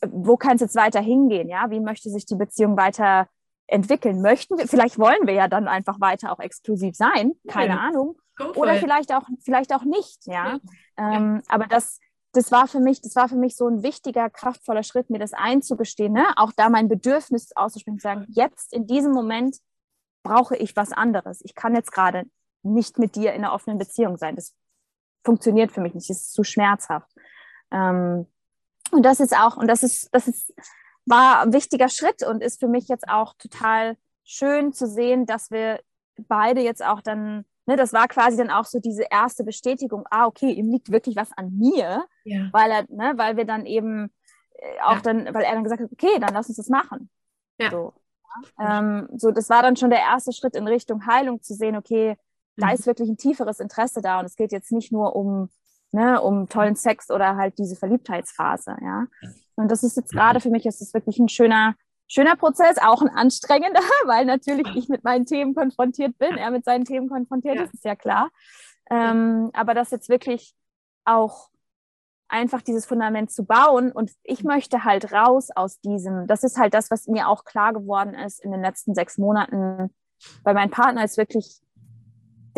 [0.07, 1.49] wo kann es jetzt weiter hingehen?
[1.49, 3.29] Ja, wie möchte sich die Beziehung weiter
[3.67, 4.23] entwickeln?
[4.23, 7.81] Möchten wir, vielleicht wollen wir ja dann einfach weiter auch exklusiv sein, keine ja.
[7.81, 8.17] Ahnung.
[8.55, 10.59] Oder vielleicht auch, vielleicht auch nicht, ja.
[10.99, 11.13] ja.
[11.17, 11.99] Ähm, aber das,
[12.33, 15.33] das war für mich, das war für mich so ein wichtiger, kraftvoller Schritt, mir das
[15.33, 16.27] einzugestehen, ne?
[16.37, 19.57] auch da mein Bedürfnis auszusprechen, zu sagen, jetzt in diesem Moment
[20.23, 21.41] brauche ich was anderes.
[21.43, 22.25] Ich kann jetzt gerade
[22.63, 24.37] nicht mit dir in einer offenen Beziehung sein.
[24.37, 24.55] Das
[25.25, 27.11] funktioniert für mich nicht, das ist zu schmerzhaft.
[27.71, 28.27] Ähm,
[28.91, 30.55] und das ist auch, und das ist, das ist,
[31.05, 35.51] war ein wichtiger Schritt und ist für mich jetzt auch total schön zu sehen, dass
[35.51, 35.81] wir
[36.17, 40.27] beide jetzt auch dann, ne, das war quasi dann auch so diese erste Bestätigung, ah,
[40.27, 42.49] okay, ihm liegt wirklich was an mir, ja.
[42.53, 44.11] weil er, ne, weil wir dann eben
[44.55, 45.01] äh, auch ja.
[45.01, 47.11] dann, weil er dann gesagt hat, okay, dann lass uns das machen.
[47.59, 47.71] Ja.
[47.71, 47.95] So.
[48.59, 52.17] Ähm, so, das war dann schon der erste Schritt in Richtung Heilung, zu sehen, okay,
[52.59, 52.75] da mhm.
[52.75, 55.49] ist wirklich ein tieferes Interesse da und es geht jetzt nicht nur um,
[55.93, 59.07] ne, um tollen Sex oder halt diese Verliebtheitsphase, ja.
[59.57, 61.75] Und das ist jetzt gerade für mich, ist das wirklich ein schöner,
[62.07, 66.65] schöner Prozess, auch ein anstrengender, weil natürlich ich mit meinen Themen konfrontiert bin, er mit
[66.65, 67.63] seinen Themen konfrontiert ja.
[67.63, 68.31] ist, ist ja klar.
[68.91, 70.55] Ähm, aber das jetzt wirklich
[71.05, 71.49] auch
[72.29, 76.75] einfach dieses Fundament zu bauen und ich möchte halt raus aus diesem, das ist halt
[76.75, 79.95] das, was mir auch klar geworden ist in den letzten sechs Monaten,
[80.43, 81.63] weil mein Partner ist wirklich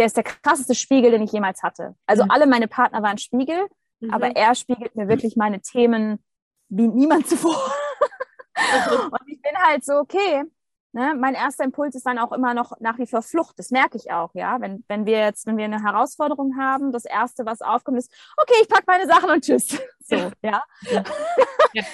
[0.01, 1.95] der ist der krasseste Spiegel, den ich jemals hatte.
[2.07, 2.31] Also mhm.
[2.31, 3.67] alle meine Partner waren Spiegel,
[4.01, 4.11] mhm.
[4.11, 6.25] aber er spiegelt mir wirklich meine Themen
[6.71, 7.55] wie niemand zuvor.
[9.11, 10.45] und ich bin halt so, okay,
[10.93, 13.59] ne, mein erster Impuls ist dann auch immer noch nach wie vor Flucht.
[13.59, 14.59] Das merke ich auch, ja.
[14.59, 18.55] Wenn, wenn wir jetzt, wenn wir eine Herausforderung haben, das erste, was aufkommt, ist, okay,
[18.63, 19.79] ich packe meine Sachen und tschüss.
[20.01, 20.65] So, ja.
[20.91, 21.05] ja.
[21.73, 21.85] Ja.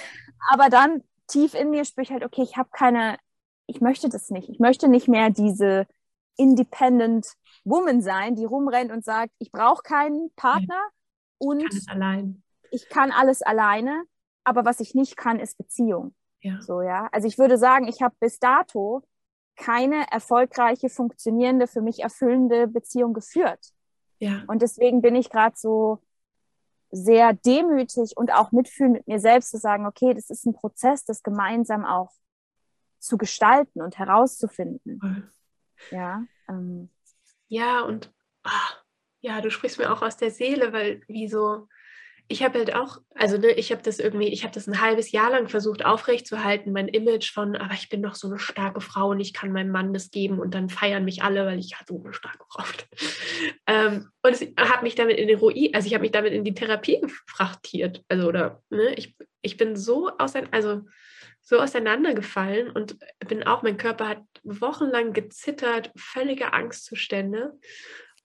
[0.49, 3.19] Aber dann tief in mir spüre ich halt, okay, ich habe keine,
[3.67, 4.49] ich möchte das nicht.
[4.49, 5.87] Ich möchte nicht mehr diese
[6.39, 7.27] independent
[7.67, 10.81] Woman sein, die rumrennt und sagt, ich brauche keinen Partner
[11.39, 14.05] und ich kann, ich kann alles alleine,
[14.45, 16.15] aber was ich nicht kann, ist Beziehung.
[16.41, 16.61] Ja.
[16.63, 17.09] So, ja.
[17.11, 19.03] Also ich würde sagen, ich habe bis dato
[19.57, 23.73] keine erfolgreiche, funktionierende, für mich erfüllende Beziehung geführt.
[24.19, 24.45] Ja.
[24.47, 25.99] Und deswegen bin ich gerade so
[26.91, 31.05] sehr demütig und auch mitfühlen mit mir selbst zu sagen, okay, das ist ein Prozess,
[31.05, 32.13] das gemeinsam auch
[33.01, 35.01] zu gestalten und herauszufinden.
[35.91, 36.23] Ja.
[36.49, 36.91] Ähm.
[37.49, 38.83] Ja, und ach,
[39.21, 41.69] ja, du sprichst mir auch aus der Seele, weil wie so,
[42.29, 45.13] ich habe halt auch, also ne, ich habe das irgendwie, ich habe das ein halbes
[45.13, 49.11] Jahr lang versucht aufrechtzuerhalten, mein Image von, aber ich bin doch so eine starke Frau
[49.11, 51.79] und ich kann meinem Mann das geben und dann feiern mich alle, weil ich ja
[51.87, 52.65] so eine starke Frau
[53.67, 56.43] ähm, und es hat mich damit in den Ruin, also ich habe mich damit in
[56.43, 60.83] die Therapie gefrachtiert, also oder, ne, ich, ich bin so auseinander, also
[61.49, 62.97] so auseinandergefallen und
[63.29, 67.57] bin auch, mein Körper hat wochenlang gezittert, völlige Angstzustände.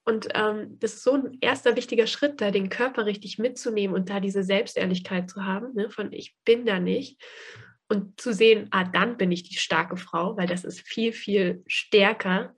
[0.04, 4.10] Und ähm, das ist so ein erster wichtiger Schritt, da den Körper richtig mitzunehmen und
[4.10, 7.22] da diese Selbstehrlichkeit zu haben, ne, von ich bin da nicht.
[7.88, 11.62] Und zu sehen, ah, dann bin ich die starke Frau, weil das ist viel, viel
[11.68, 12.56] stärker,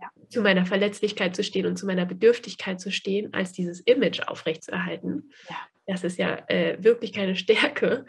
[0.00, 4.20] ja, zu meiner Verletzlichkeit zu stehen und zu meiner Bedürftigkeit zu stehen, als dieses Image
[4.20, 5.32] aufrechtzuerhalten.
[5.48, 5.56] Ja.
[5.86, 8.06] Das ist ja äh, wirklich keine Stärke.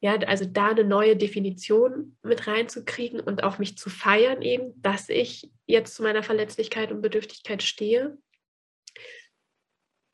[0.00, 5.08] Ja, also da eine neue Definition mit reinzukriegen und auch mich zu feiern, eben, dass
[5.08, 8.16] ich jetzt zu meiner Verletzlichkeit und Bedürftigkeit stehe.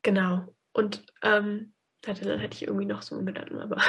[0.03, 0.55] Genau.
[0.73, 3.77] Und ähm, dann hätte ich irgendwie noch so einen Gedanken, aber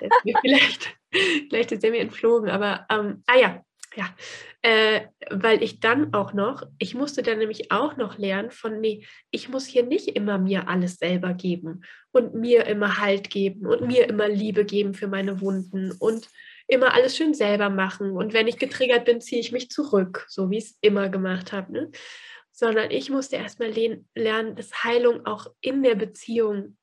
[0.40, 2.50] vielleicht, vielleicht ist der mir entflogen.
[2.50, 3.64] Aber ähm, ah ja,
[3.96, 4.14] ja,
[4.62, 9.06] äh, weil ich dann auch noch, ich musste dann nämlich auch noch lernen von, nee,
[9.30, 13.86] ich muss hier nicht immer mir alles selber geben und mir immer Halt geben und
[13.86, 16.28] mir immer Liebe geben für meine Wunden und
[16.66, 18.12] immer alles schön selber machen.
[18.12, 21.52] Und wenn ich getriggert bin, ziehe ich mich zurück, so wie ich es immer gemacht
[21.52, 21.72] habe.
[21.72, 21.90] Ne?
[22.52, 23.72] Sondern ich musste erstmal
[24.14, 26.78] lernen, dass Heilung auch in der Beziehung,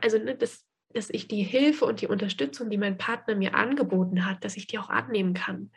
[0.00, 4.24] also ne, dass, dass ich die Hilfe und die Unterstützung, die mein Partner mir angeboten
[4.24, 5.70] hat, dass ich die auch annehmen kann.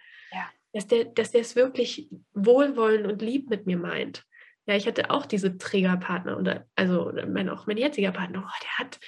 [0.73, 4.25] Dass der, dass der es wirklich wohlwollend und lieb mit mir meint.
[4.67, 8.77] Ja, ich hatte auch diese Trägerpartner oder also mein, auch mein jetziger Partner, oh, der
[8.77, 8.99] hat,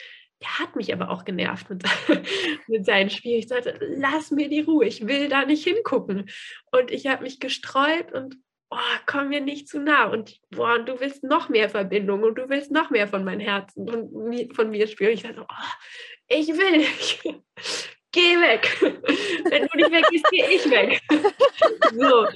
[0.41, 1.83] der hat mich aber auch genervt mit,
[2.67, 3.39] mit seinen Spielen.
[3.39, 6.29] Ich sagte, lass mir die Ruhe, ich will da nicht hingucken.
[6.71, 8.37] Und ich habe mich gesträubt und
[8.71, 10.05] oh, komm mir nicht zu nah.
[10.05, 13.39] Und boah, und du willst noch mehr Verbindung und du willst noch mehr von meinem
[13.39, 15.13] Herzen und von mir spüren.
[15.13, 15.65] Ich sagte, oh,
[16.27, 17.23] ich will nicht
[18.13, 18.77] geh weg.
[19.49, 21.01] Wenn du nicht weg gehst, gehe ich weg.
[21.93, 22.27] so.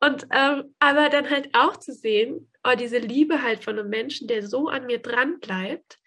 [0.00, 4.26] Und ähm, aber dann halt auch zu sehen, oh, diese Liebe halt von einem Menschen,
[4.26, 5.98] der so an mir dran bleibt.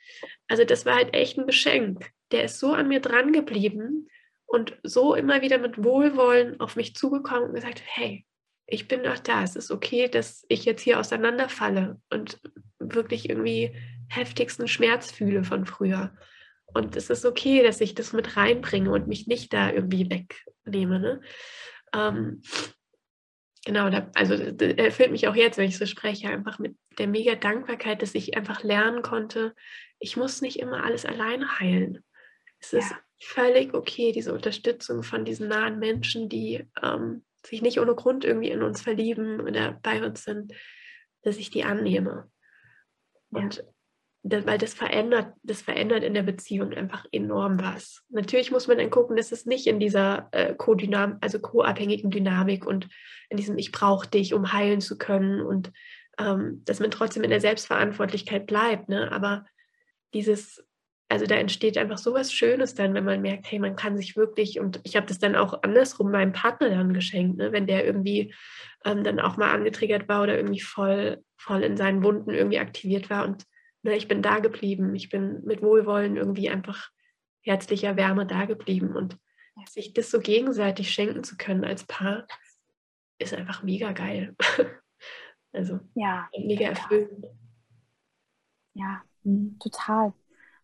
[0.49, 2.12] Also das war halt echt ein Geschenk.
[2.32, 4.10] Der ist so an mir dran geblieben
[4.45, 8.26] und so immer wieder mit Wohlwollen auf mich zugekommen und gesagt, hey,
[8.68, 9.43] ich bin doch da.
[9.43, 12.39] Es ist okay, dass ich jetzt hier auseinanderfalle und
[12.80, 13.76] wirklich irgendwie
[14.10, 16.12] heftigsten Schmerz fühle von früher.
[16.76, 20.99] Und es ist okay, dass ich das mit reinbringe und mich nicht da irgendwie wegnehme.
[20.99, 21.21] Ne?
[21.93, 22.41] Ähm,
[23.63, 27.36] genau, da, also erfüllt mich auch jetzt, wenn ich so spreche, einfach mit der mega
[27.36, 29.55] Dankbarkeit, dass ich einfach lernen konnte,
[29.99, 32.03] ich muss nicht immer alles alleine heilen.
[32.59, 32.80] Es ja.
[32.80, 38.26] ist völlig okay, diese Unterstützung von diesen nahen Menschen, die ähm, sich nicht ohne Grund
[38.26, 40.51] irgendwie in uns verlieben oder bei uns sind,
[41.21, 42.30] dass ich die annehme.
[43.30, 43.74] Und das,
[44.28, 48.03] weil das verändert, das verändert in der Beziehung einfach enorm was.
[48.09, 52.65] Natürlich muss man dann gucken, dass es nicht in dieser äh, Co-Dynamik, also co-abhängigen Dynamik
[52.65, 52.88] und
[53.30, 55.71] in diesem Ich brauche dich, um heilen zu können und
[56.17, 58.89] ähm, dass man trotzdem in der Selbstverantwortlichkeit bleibt.
[58.89, 59.11] Ne?
[59.11, 59.45] Aber
[60.15, 60.65] dieses,
[61.07, 64.15] also da entsteht einfach so was Schönes dann, wenn man merkt, hey, man kann sich
[64.15, 67.51] wirklich, und ich habe das dann auch andersrum meinem Partner dann geschenkt, ne?
[67.51, 68.34] wenn der irgendwie
[68.86, 73.11] ähm, dann auch mal angetriggert war oder irgendwie voll, voll in seinen Wunden irgendwie aktiviert
[73.11, 73.45] war und
[73.86, 76.89] ne, ich bin da geblieben, ich bin mit Wohlwollen irgendwie einfach
[77.41, 79.17] herzlicher Wärme da geblieben und
[79.69, 82.27] sich das so gegenseitig schenken zu können als Paar,
[83.19, 84.36] ist einfach mega geil.
[85.53, 87.27] also ja, mega erfüllend.
[88.73, 89.57] Ja, mhm.
[89.59, 90.13] total.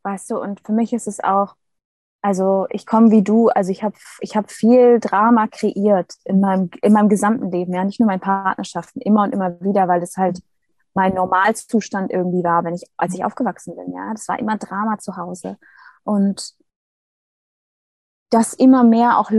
[0.03, 1.55] Weißt du, und für mich ist es auch,
[2.23, 6.71] also ich komme wie du, also ich habe ich hab viel Drama kreiert in meinem,
[6.81, 10.01] in meinem gesamten Leben, ja, nicht nur in meinen Partnerschaften, immer und immer wieder, weil
[10.01, 10.41] das halt
[10.93, 13.93] mein Normalzustand irgendwie war, wenn ich, als ich aufgewachsen bin.
[13.93, 15.57] Ja, das war immer Drama zu Hause
[16.03, 16.53] und
[18.29, 19.29] das immer mehr auch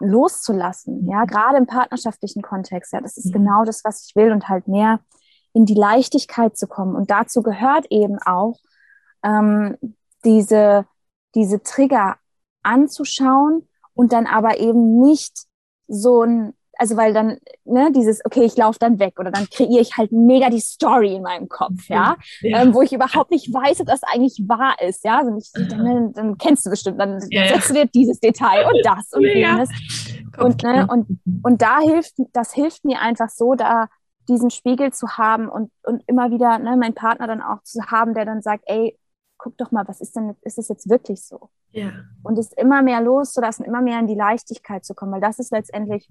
[0.00, 1.08] loszulassen.
[1.08, 2.92] Ja, gerade im partnerschaftlichen Kontext.
[2.92, 3.32] Ja, das ist ja.
[3.32, 5.00] genau das, was ich will und halt mehr
[5.52, 6.94] in die Leichtigkeit zu kommen.
[6.94, 8.58] Und dazu gehört eben auch
[9.22, 9.76] ähm,
[10.24, 10.86] diese
[11.34, 12.16] diese Trigger
[12.62, 15.46] anzuschauen und dann aber eben nicht
[15.86, 19.80] so ein, also weil dann, ne, dieses, okay, ich laufe dann weg oder dann kreiere
[19.80, 22.62] ich halt mega die Story in meinem Kopf, ja, ja.
[22.62, 26.12] Ähm, wo ich überhaupt nicht weiß, ob das eigentlich wahr ist, ja, also nicht, dann,
[26.12, 29.70] dann, kennst du bestimmt, dann ja, setzt du dir dieses Detail und das und jenes.
[30.38, 33.88] Und, ne, und, und da hilft, das hilft mir einfach so, da
[34.28, 38.14] diesen Spiegel zu haben und, und immer wieder, ne, meinen Partner dann auch zu haben,
[38.14, 38.98] der dann sagt, ey,
[39.38, 41.50] guck doch mal, was ist denn, ist es jetzt wirklich so?
[41.72, 41.90] Ja.
[42.22, 45.50] Und es immer mehr loszulassen, immer mehr in die Leichtigkeit zu kommen, weil das ist
[45.50, 46.08] letztendlich,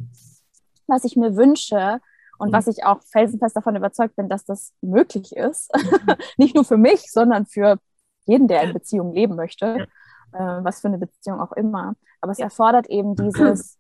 [0.88, 2.00] was ich mir wünsche
[2.38, 2.54] und mhm.
[2.54, 5.72] was ich auch felsenfest davon überzeugt bin, dass das möglich ist.
[5.76, 6.16] Mhm.
[6.38, 7.80] Nicht nur für mich, sondern für
[8.26, 9.88] jeden, der in Beziehung leben möchte,
[10.34, 10.60] ja.
[10.60, 11.96] äh, was für eine Beziehung auch immer.
[12.22, 12.46] Aber es ja.
[12.46, 13.78] erfordert eben dieses,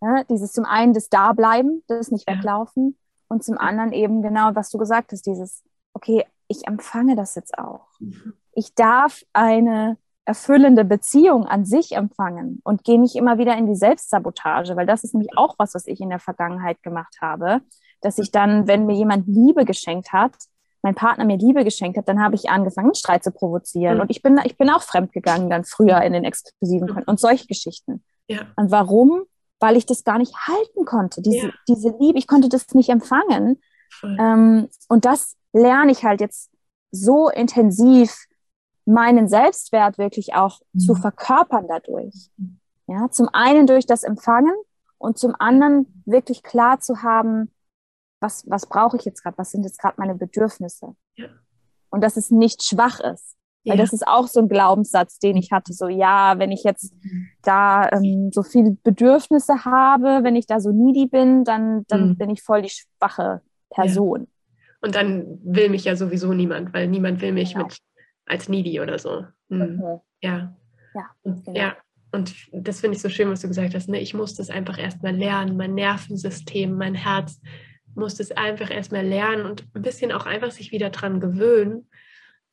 [0.00, 2.98] ja, dieses zum einen das Dableiben, das nicht weglaufen
[3.28, 7.56] und zum anderen eben genau, was du gesagt hast, dieses, okay, ich empfange das jetzt
[7.58, 7.88] auch.
[7.98, 8.34] Mhm.
[8.52, 13.74] Ich darf eine erfüllende Beziehung an sich empfangen und gehe nicht immer wieder in die
[13.74, 17.60] Selbstsabotage, weil das ist nämlich auch was, was ich in der Vergangenheit gemacht habe,
[18.00, 20.34] dass ich dann, wenn mir jemand Liebe geschenkt hat,
[20.82, 23.96] mein Partner mir Liebe geschenkt hat, dann habe ich angefangen, Streit zu provozieren.
[23.96, 24.00] Mhm.
[24.02, 27.46] Und ich bin, ich bin auch fremdgegangen dann früher in den exklusiven Konten und solche
[27.46, 28.02] Geschichten.
[28.26, 28.42] Ja.
[28.56, 29.22] Und warum?
[29.60, 31.22] Weil ich das gar nicht halten konnte.
[31.22, 31.52] Diese, ja.
[31.68, 33.60] diese Liebe, ich konnte das nicht empfangen.
[34.02, 36.50] Ähm, und das lerne ich halt jetzt
[36.90, 38.26] so intensiv
[38.84, 40.78] meinen Selbstwert wirklich auch mhm.
[40.80, 42.30] zu verkörpern dadurch.
[42.86, 44.54] Ja, zum einen durch das Empfangen
[44.98, 47.50] und zum anderen wirklich klar zu haben,
[48.20, 50.94] was, was brauche ich jetzt gerade, was sind jetzt gerade meine Bedürfnisse.
[51.16, 51.28] Ja.
[51.90, 53.36] Und dass es nicht schwach ist.
[53.64, 53.82] Weil ja.
[53.82, 55.72] das ist auch so ein Glaubenssatz, den ich hatte.
[55.72, 57.28] So, ja, wenn ich jetzt mhm.
[57.42, 62.16] da ähm, so viele Bedürfnisse habe, wenn ich da so needy bin, dann, dann mhm.
[62.16, 64.22] bin ich voll die schwache Person.
[64.22, 64.26] Ja.
[64.80, 67.66] Und dann will mich ja sowieso niemand, weil niemand will mich genau.
[67.66, 67.78] mit
[68.26, 69.26] als needy oder so.
[69.48, 69.80] Mhm.
[69.82, 70.00] Okay.
[70.22, 70.56] Ja.
[70.94, 71.54] Ja, genau.
[71.54, 71.76] ja.
[72.12, 73.88] Und das finde ich so schön, was du gesagt hast.
[73.88, 74.00] Ne?
[74.00, 75.56] Ich muss das einfach erstmal lernen.
[75.56, 77.40] Mein Nervensystem, mein Herz
[77.94, 81.88] muss das einfach erstmal lernen und ein bisschen auch einfach sich wieder dran gewöhnen,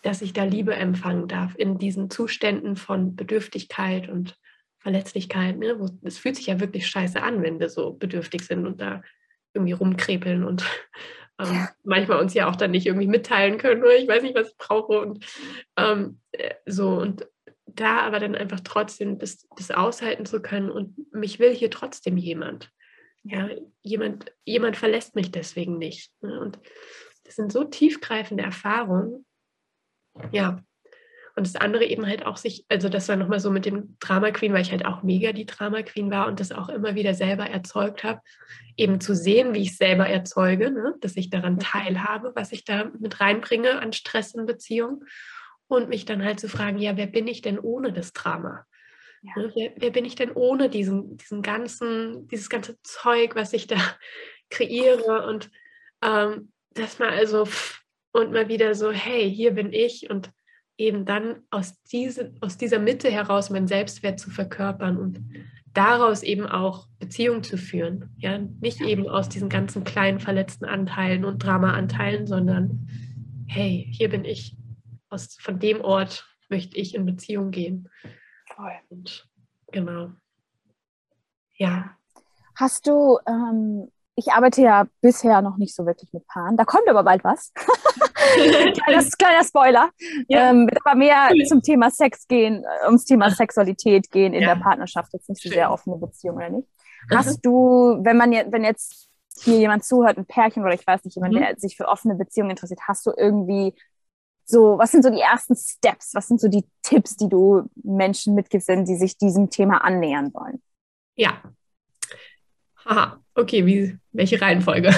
[0.02, 4.38] dass ich da Liebe empfangen darf in diesen Zuständen von Bedürftigkeit und
[4.78, 5.58] Verletzlichkeit.
[5.58, 5.78] Ne?
[6.04, 9.02] Es fühlt sich ja wirklich scheiße an, wenn wir so bedürftig sind und da
[9.54, 10.64] irgendwie rumkrepeln und
[11.40, 14.50] ähm, manchmal uns ja auch dann nicht irgendwie mitteilen können oder ich weiß nicht, was
[14.50, 15.26] ich brauche und
[15.78, 17.28] ähm, äh, so und
[17.66, 22.18] da aber dann einfach trotzdem das, das aushalten zu können und mich will hier trotzdem
[22.18, 22.72] jemand.
[23.24, 23.50] Ja,
[23.84, 26.12] jemand, jemand verlässt mich deswegen nicht.
[26.22, 26.40] Ne?
[26.40, 26.60] Und
[27.24, 29.26] das sind so tiefgreifende Erfahrungen.
[30.32, 30.64] Ja,
[31.40, 34.32] und das andere eben halt auch sich, also das war nochmal so mit dem Drama
[34.32, 37.14] Queen, weil ich halt auch mega die Drama Queen war und das auch immer wieder
[37.14, 38.20] selber erzeugt habe,
[38.76, 40.96] eben zu sehen, wie ich selber erzeuge, ne?
[41.00, 45.06] dass ich daran teilhabe, was ich da mit reinbringe an Stress in Beziehungen
[45.70, 48.66] und mich dann halt zu fragen, ja, wer bin ich denn ohne das Drama?
[49.22, 49.42] Ja.
[49.42, 49.54] Ne?
[49.56, 53.78] Wer, wer, bin ich denn ohne diesen, diesen ganzen, dieses ganze Zeug, was ich da
[54.50, 55.50] kreiere und
[56.04, 57.48] ähm, das mal also
[58.12, 60.32] und mal wieder so, hey, hier bin ich und
[60.80, 65.20] eben dann aus, diese, aus dieser Mitte heraus meinen Selbstwert zu verkörpern und
[65.74, 68.16] daraus eben auch Beziehungen zu führen.
[68.18, 72.88] Ja, nicht eben aus diesen ganzen kleinen verletzten Anteilen und Drama-Anteilen, sondern
[73.48, 74.56] hey, hier bin ich.
[75.12, 77.90] Aus, von dem Ort möchte ich in Beziehung gehen.
[78.56, 78.74] Voll.
[78.90, 79.28] Und,
[79.72, 80.12] genau.
[81.56, 81.98] Ja.
[82.56, 86.58] Hast du ähm, ich arbeite ja bisher noch nicht so wirklich mit Paaren.
[86.58, 87.54] Da kommt aber bald was.
[88.74, 89.90] kleiner, kleiner Spoiler.
[90.28, 90.50] Ja.
[90.50, 94.56] Ähm, wird aber mehr zum Thema Sex gehen, äh, ums Thema Sexualität gehen in ja.
[94.56, 95.14] der Partnerschaft.
[95.14, 96.68] Jetzt nicht so sehr offene Beziehung oder nicht.
[97.10, 97.18] Mhm.
[97.18, 99.10] Hast du, wenn man jetzt, wenn jetzt
[99.42, 101.40] hier jemand zuhört, ein Pärchen oder ich weiß nicht, jemand, mhm.
[101.40, 103.74] der sich für offene Beziehungen interessiert, hast du irgendwie
[104.44, 106.16] so, was sind so die ersten Steps?
[106.16, 110.34] Was sind so die Tipps, die du Menschen mitgibst, wenn die sich diesem Thema annähern
[110.34, 110.62] wollen?
[111.16, 111.42] Ja.
[112.90, 114.90] Haha, okay, wie, welche Reihenfolge?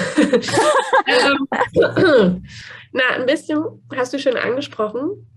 [1.08, 1.48] ähm,
[2.94, 3.64] na, ein bisschen
[3.94, 5.28] hast du schon angesprochen.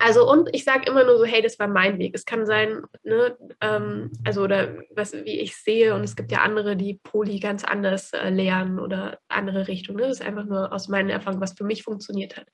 [0.00, 2.12] Also und ich sage immer nur so, hey, das war mein Weg.
[2.14, 6.40] Es kann sein, ne, ähm, also oder was, wie ich sehe, und es gibt ja
[6.42, 10.00] andere, die Poli ganz anders äh, lernen oder andere Richtungen.
[10.00, 10.08] Ne?
[10.08, 12.48] Das ist einfach nur aus meinen Erfahrungen, was für mich funktioniert hat.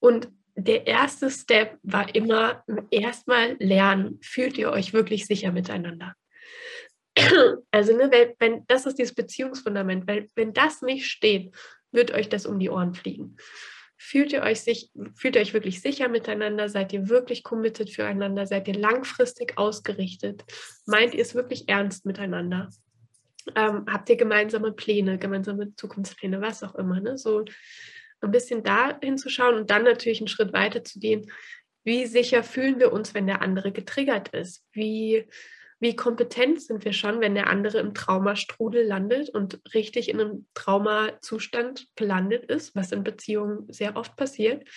[0.00, 6.14] Und der erste Step war immer erstmal lernen, fühlt ihr euch wirklich sicher miteinander?
[7.70, 11.54] Also, ne, wenn, wenn das ist dieses Beziehungsfundament, weil wenn das nicht steht,
[11.92, 13.36] wird euch das um die Ohren fliegen.
[13.96, 16.68] Fühlt ihr euch sich, fühlt ihr euch wirklich sicher miteinander?
[16.68, 18.46] Seid ihr wirklich committed füreinander?
[18.46, 20.42] Seid ihr langfristig ausgerichtet?
[20.86, 22.70] Meint ihr es wirklich ernst miteinander?
[23.54, 27.00] Ähm, habt ihr gemeinsame Pläne, gemeinsame Zukunftspläne, was auch immer?
[27.00, 27.18] Ne?
[27.18, 27.44] So
[28.22, 31.30] ein bisschen da hinzuschauen und dann natürlich einen Schritt weiter zu gehen.
[31.84, 34.64] Wie sicher fühlen wir uns, wenn der andere getriggert ist?
[34.72, 35.26] Wie,
[35.80, 40.46] wie kompetent sind wir schon, wenn der andere im Traumastrudel landet und richtig in einem
[40.52, 44.68] Traumazustand gelandet ist, was in Beziehungen sehr oft passiert?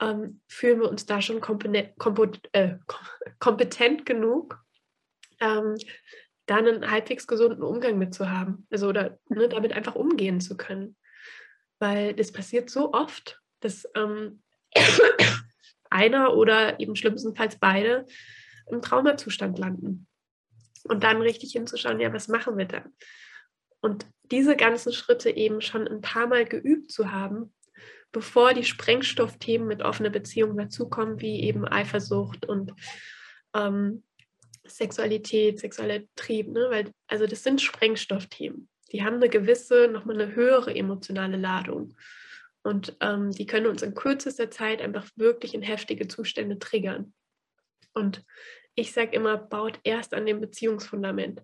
[0.00, 1.90] Ähm, fühlen wir uns da schon kompetent,
[2.52, 2.76] äh,
[3.40, 4.60] kompetent genug,
[5.40, 5.74] ähm,
[6.46, 8.64] dann einen halbwegs gesunden Umgang mit zu haben.
[8.70, 10.96] Also oder ne, damit einfach umgehen zu können.
[11.80, 14.42] Weil das passiert so oft, dass ähm,
[15.90, 18.06] einer oder eben schlimmstenfalls beide
[18.70, 20.06] im Traumazustand landen.
[20.88, 22.92] Und dann richtig hinzuschauen, ja, was machen wir dann?
[23.80, 27.54] Und diese ganzen Schritte eben schon ein paar Mal geübt zu haben,
[28.12, 32.72] bevor die Sprengstoffthemen mit offener Beziehung dazukommen, wie eben Eifersucht und
[33.54, 34.02] ähm,
[34.66, 36.66] Sexualität, sexueller Trieb, ne?
[36.70, 38.68] Weil, also das sind Sprengstoffthemen.
[38.92, 41.94] Die haben eine gewisse, nochmal eine höhere emotionale Ladung.
[42.62, 47.14] Und ähm, die können uns in kürzester Zeit einfach wirklich in heftige Zustände triggern.
[47.94, 48.24] Und
[48.78, 51.42] ich sage immer, baut erst an dem Beziehungsfundament.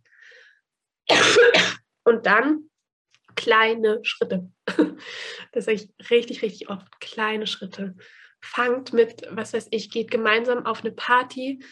[2.05, 2.71] Und dann
[3.35, 4.51] kleine Schritte.
[5.53, 7.01] Das sage ich richtig, richtig oft.
[7.01, 7.95] Kleine Schritte.
[8.41, 11.63] Fangt mit, was weiß ich, geht gemeinsam auf eine Party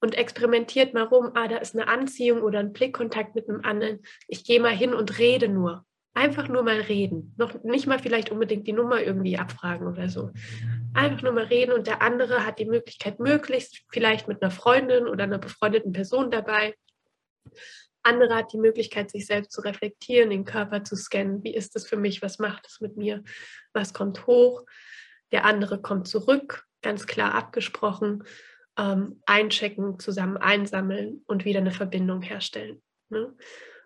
[0.00, 3.98] und experimentiert mal rum, ah, da ist eine Anziehung oder ein Blickkontakt mit einem anderen.
[4.28, 5.84] Ich gehe mal hin und rede nur.
[6.14, 7.34] Einfach nur mal reden.
[7.36, 10.30] Noch nicht mal vielleicht unbedingt die Nummer irgendwie abfragen oder so.
[10.94, 15.06] Einfach nur mal reden und der andere hat die Möglichkeit, möglichst vielleicht mit einer Freundin
[15.06, 16.74] oder einer befreundeten Person dabei.
[18.02, 21.42] Andere hat die Möglichkeit, sich selbst zu reflektieren, den Körper zu scannen.
[21.44, 22.20] Wie ist das für mich?
[22.20, 23.22] Was macht es mit mir?
[23.72, 24.64] Was kommt hoch?
[25.30, 28.24] Der andere kommt zurück, ganz klar abgesprochen
[28.78, 32.82] ähm, einchecken, zusammen einsammeln und wieder eine Verbindung herstellen.
[33.10, 33.34] Ne?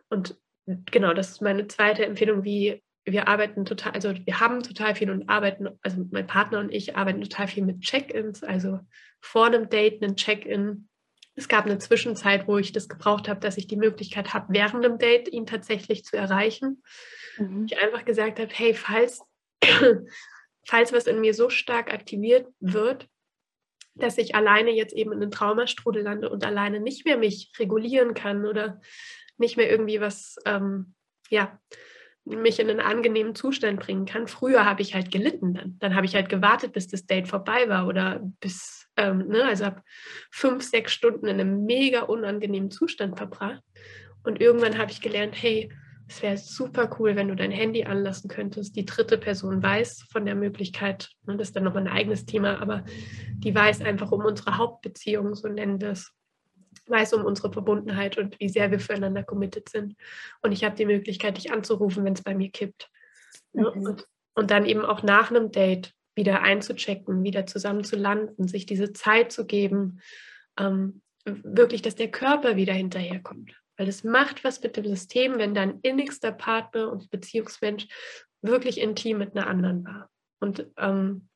[0.08, 4.94] Und genau, das ist meine zweite Empfehlung, wie wir arbeiten total, also wir haben total
[4.96, 8.80] viel und arbeiten, also mein Partner und ich arbeiten total viel mit Check-ins, also
[9.20, 10.88] vor einem Date einen Check-in.
[11.36, 14.84] Es gab eine Zwischenzeit, wo ich das gebraucht habe, dass ich die Möglichkeit habe, während
[14.84, 16.82] dem Date ihn tatsächlich zu erreichen.
[17.38, 17.66] Mhm.
[17.70, 19.22] Ich einfach gesagt habe, hey, falls,
[20.66, 23.08] falls was in mir so stark aktiviert wird,
[23.94, 28.14] dass ich alleine jetzt eben in den Traumastrudel lande und alleine nicht mehr mich regulieren
[28.14, 28.80] kann oder
[29.38, 30.94] nicht mehr irgendwie was, ähm,
[31.30, 31.60] ja,
[32.26, 34.26] mich in einen angenehmen Zustand bringen kann.
[34.26, 35.76] Früher habe ich halt gelitten dann.
[35.78, 39.64] Dann habe ich halt gewartet, bis das Date vorbei war oder bis, ähm, ne, also
[39.64, 39.82] habe
[40.30, 43.62] fünf, sechs Stunden in einem mega unangenehmen Zustand verbracht.
[44.24, 45.70] Und irgendwann habe ich gelernt, hey,
[46.08, 48.76] es wäre super cool, wenn du dein Handy anlassen könntest.
[48.76, 52.60] Die dritte Person weiß von der Möglichkeit, und das ist dann nochmal ein eigenes Thema,
[52.60, 52.84] aber
[53.34, 56.12] die weiß einfach um unsere Hauptbeziehung, so nennen wir es,
[56.88, 59.96] weiß um unsere Verbundenheit und wie sehr wir füreinander committed sind.
[60.42, 62.90] Und ich habe die Möglichkeit, dich anzurufen, wenn es bei mir kippt.
[63.52, 63.66] Mhm.
[63.66, 68.66] Und, und dann eben auch nach einem Date wieder einzuchecken, wieder zusammen zu landen, sich
[68.66, 70.00] diese Zeit zu geben,
[70.58, 73.52] ähm, wirklich, dass der Körper wieder hinterherkommt.
[73.76, 77.86] Weil es macht was mit dem System, wenn dein innigster Partner und Beziehungsmensch
[78.40, 80.10] wirklich intim mit einer anderen war.
[80.40, 81.28] Und ähm,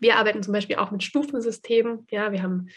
[0.00, 2.06] wir arbeiten zum Beispiel auch mit Stufensystemen.
[2.10, 2.68] Ja, wir haben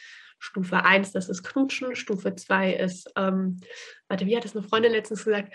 [0.45, 3.59] Stufe 1, das ist Knutschen, Stufe 2 ist, ähm,
[4.07, 5.53] warte, wie hat es eine Freundin letztens gesagt?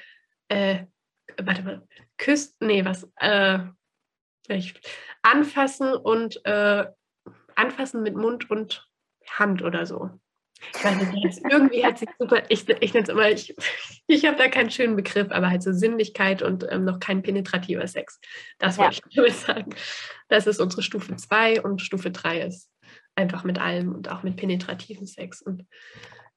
[0.48, 0.86] Äh,
[1.40, 1.86] warte mal,
[2.18, 3.60] küsst, nee, was, äh,
[5.22, 6.86] anfassen und äh,
[7.54, 8.88] anfassen mit Mund und
[9.28, 10.10] Hand oder so.
[10.74, 13.54] Ich weiß nicht, irgendwie hat sich super, ich, ich nenne es immer, ich,
[14.08, 17.86] ich habe da keinen schönen Begriff, aber halt so Sinnlichkeit und ähm, noch kein penetrativer
[17.86, 18.18] Sex.
[18.58, 18.84] Das ja.
[18.84, 19.74] wollte ich damit sagen.
[20.28, 22.70] Das ist unsere Stufe 2 und Stufe 3 ist
[23.14, 25.42] einfach mit allem und auch mit penetrativen Sex.
[25.42, 25.66] Und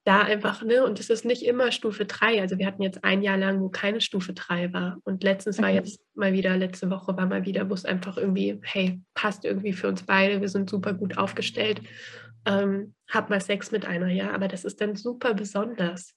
[0.05, 2.41] da einfach, ne, und es ist nicht immer Stufe 3.
[2.41, 4.97] Also wir hatten jetzt ein Jahr lang, wo keine Stufe 3 war.
[5.03, 8.59] Und letztens war jetzt mal wieder, letzte Woche war mal wieder, wo es einfach irgendwie,
[8.63, 11.82] hey, passt irgendwie für uns beide, wir sind super gut aufgestellt
[12.45, 16.15] ähm, hab mal Sex mit einer, ja, aber das ist dann super besonders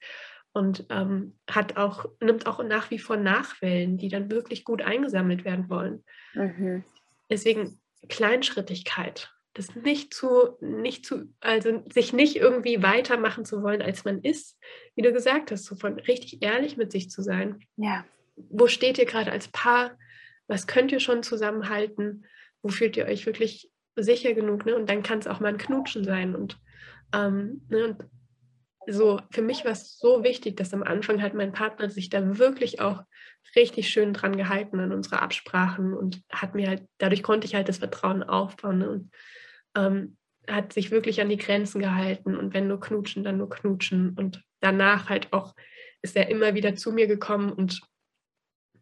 [0.53, 5.45] und ähm, hat auch, nimmt auch nach wie vor Nachwellen, die dann wirklich gut eingesammelt
[5.45, 6.05] werden wollen.
[6.35, 6.85] Mhm.
[7.31, 14.05] Deswegen Kleinschrittigkeit, das nicht zu, nicht zu, also sich nicht irgendwie weitermachen zu wollen, als
[14.05, 14.59] man ist,
[14.95, 17.61] wie du gesagt hast, so von richtig ehrlich mit sich zu sein.
[17.77, 18.05] Ja.
[18.37, 19.97] Wo steht ihr gerade als Paar?
[20.47, 22.27] Was könnt ihr schon zusammenhalten?
[22.63, 24.77] Wo fühlt ihr euch wirklich sicher genug, ne?
[24.77, 26.35] Und dann kann es auch mal ein Knutschen sein.
[26.35, 26.59] Und,
[27.15, 27.87] ähm, ne?
[27.87, 28.05] und
[28.87, 32.39] so, für mich war es so wichtig, dass am Anfang halt mein Partner sich da
[32.39, 33.03] wirklich auch
[33.57, 37.69] richtig schön dran gehalten an unsere Absprachen und hat mir halt, dadurch konnte ich halt
[37.69, 38.91] das Vertrauen aufbauen ne?
[38.91, 39.11] und
[39.77, 40.17] ähm,
[40.49, 44.43] hat sich wirklich an die Grenzen gehalten und wenn nur knutschen, dann nur knutschen und
[44.61, 45.55] danach halt auch
[46.03, 47.81] ist er immer wieder zu mir gekommen und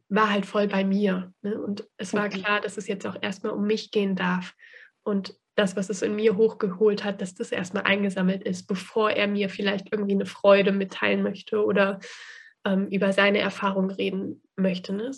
[0.09, 1.33] war halt voll bei mir.
[1.43, 1.59] Ne?
[1.61, 4.55] Und es war klar, dass es jetzt auch erstmal um mich gehen darf
[5.03, 9.29] und das, was es in mir hochgeholt hat, dass das erstmal eingesammelt ist, bevor er
[9.29, 12.01] mir vielleicht irgendwie eine Freude mitteilen möchte oder
[12.65, 14.93] ähm, über seine Erfahrung reden möchte.
[14.93, 15.13] Ne?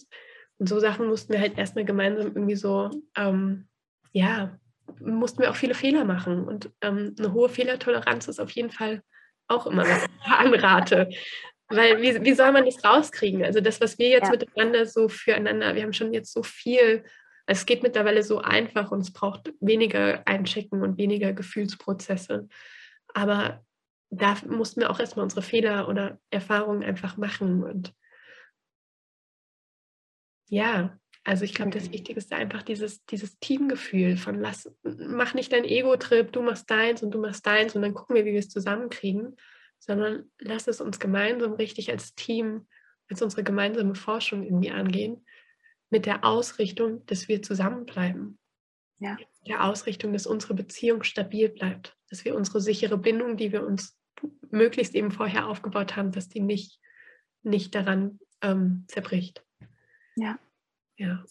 [0.59, 3.69] Und so Sachen mussten wir halt erstmal gemeinsam irgendwie so, ähm,
[4.13, 4.59] ja,
[5.01, 6.47] mussten wir auch viele Fehler machen.
[6.47, 9.03] Und ähm, eine hohe Fehlertoleranz ist auf jeden Fall
[9.49, 11.09] auch immer, was ich anrate.
[11.69, 13.45] Weil wie, wie soll man das rauskriegen?
[13.45, 14.31] Also das, was wir jetzt ja.
[14.31, 17.05] miteinander so füreinander, wir haben schon jetzt so viel,
[17.47, 22.49] es geht mittlerweile so einfach und es braucht weniger Einchecken und weniger Gefühlsprozesse.
[23.15, 23.65] Aber
[24.11, 27.65] da mussten wir auch erstmal unsere Fehler oder Erfahrungen einfach machen.
[27.65, 27.93] Und
[30.49, 30.97] ja,
[31.27, 35.65] also ich glaube, das Wichtigste ist einfach dieses, dieses Teamgefühl von lass, mach nicht dein
[35.65, 38.49] Ego-Trip, du machst deins und du machst deins und dann gucken wir, wie wir es
[38.49, 39.37] zusammenkriegen,
[39.81, 42.69] sondern lass es uns gemeinsam richtig als Team,
[43.11, 45.27] als unsere gemeinsame Forschung irgendwie angehen,
[45.91, 48.39] mit der Ausrichtung, dass wir zusammenbleiben.
[49.01, 49.17] Ja.
[49.49, 53.99] Der Ausrichtung, dass unsere Beziehung stabil bleibt, dass wir unsere sichere Bindung, die wir uns
[54.53, 56.79] möglichst eben vorher aufgebaut haben, dass die nicht,
[57.43, 59.45] nicht daran ähm, zerbricht.
[60.15, 60.39] Ja.
[60.97, 61.23] Ja.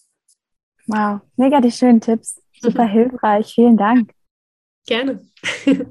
[0.88, 2.42] Wow, mega die schönen Tipps.
[2.62, 3.54] Super hilfreich.
[3.54, 4.14] Vielen Dank.
[4.86, 5.28] Gerne.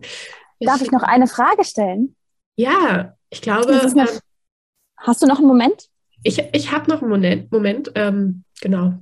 [0.60, 2.16] Darf ich noch eine Frage stellen?
[2.56, 3.80] Ja, ich glaube.
[3.80, 4.02] Eine...
[4.02, 4.18] Ähm,
[4.98, 5.88] hast du noch einen Moment?
[6.22, 7.52] Ich, ich habe noch einen Moment.
[7.52, 8.94] Moment ähm, genau.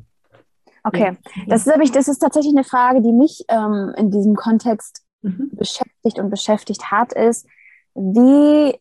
[0.84, 1.16] Okay,
[1.46, 5.50] das ist, nämlich, das ist tatsächlich eine Frage, die mich ähm, in diesem Kontext mhm.
[5.52, 7.46] beschäftigt und beschäftigt hat, ist,
[7.94, 8.74] wie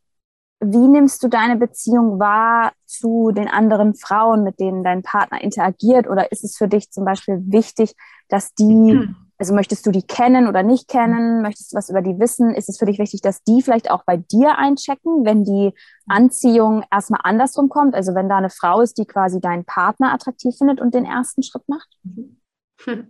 [0.64, 6.07] wie nimmst du deine Beziehung wahr zu den anderen Frauen, mit denen dein Partner interagiert?
[6.07, 7.95] Oder ist es für dich zum Beispiel wichtig,
[8.30, 9.16] dass die, hm.
[9.39, 11.41] also möchtest du die kennen oder nicht kennen?
[11.41, 12.53] Möchtest du was über die wissen?
[12.53, 15.74] Ist es für dich wichtig, dass die vielleicht auch bei dir einchecken, wenn die
[16.07, 17.95] Anziehung erstmal andersrum kommt?
[17.95, 21.41] Also wenn da eine Frau ist, die quasi deinen Partner attraktiv findet und den ersten
[21.41, 21.89] Schritt macht?
[22.86, 23.09] Hm.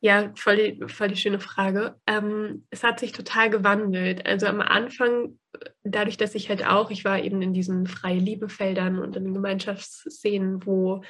[0.00, 1.96] Ja, voll die, voll die schöne Frage.
[2.06, 4.26] Ähm, es hat sich total gewandelt.
[4.26, 5.38] Also am Anfang,
[5.82, 9.34] dadurch, dass ich halt auch, ich war eben in diesen freie Liebefeldern und in den
[9.34, 11.02] Gemeinschaftsszenen, wo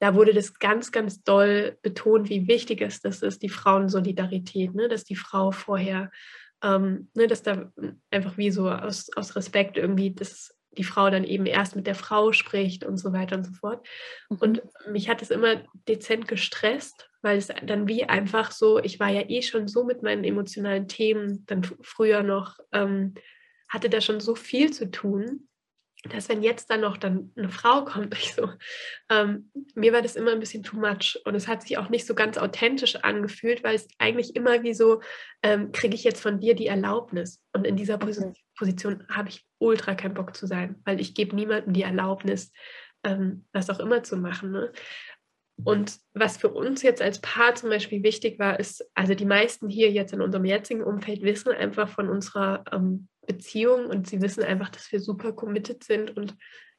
[0.00, 4.88] da wurde das ganz, ganz doll betont, wie wichtig es das ist, die Frauensolidarität, ne?
[4.88, 6.10] dass die Frau vorher,
[6.62, 7.72] ähm, ne, dass da
[8.10, 11.94] einfach wie so aus, aus Respekt irgendwie das die Frau dann eben erst mit der
[11.94, 13.86] Frau spricht und so weiter und so fort.
[14.28, 14.36] Mhm.
[14.38, 19.08] Und mich hat es immer dezent gestresst, weil es dann wie einfach so, ich war
[19.08, 23.14] ja eh schon so mit meinen emotionalen Themen, dann früher noch, ähm,
[23.68, 25.48] hatte da schon so viel zu tun,
[26.10, 28.50] dass wenn jetzt dann noch dann eine Frau kommt, ich so,
[29.10, 32.06] ähm, mir war das immer ein bisschen too much und es hat sich auch nicht
[32.06, 35.00] so ganz authentisch angefühlt, weil es eigentlich immer wie so,
[35.42, 38.20] ähm, kriege ich jetzt von dir die Erlaubnis und in dieser Pos
[38.56, 42.52] Position habe ich ultra keinen Bock zu sein, weil ich gebe niemandem die Erlaubnis,
[43.02, 44.52] ähm, was auch immer zu machen.
[44.52, 44.72] Ne?
[45.62, 49.68] Und was für uns jetzt als Paar zum Beispiel wichtig war, ist, also die meisten
[49.68, 54.42] hier jetzt in unserem jetzigen Umfeld wissen einfach von unserer ähm, Beziehung und sie wissen
[54.42, 56.36] einfach, dass wir super committed sind und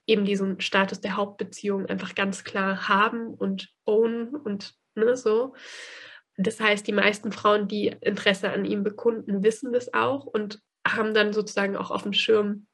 [0.08, 5.56] eben diesen Status der Hauptbeziehung einfach ganz klar haben und own und ne, so.
[6.38, 11.14] Das heißt, die meisten Frauen, die Interesse an ihm bekunden, wissen das auch und haben
[11.14, 12.68] dann sozusagen auch auf dem Schirm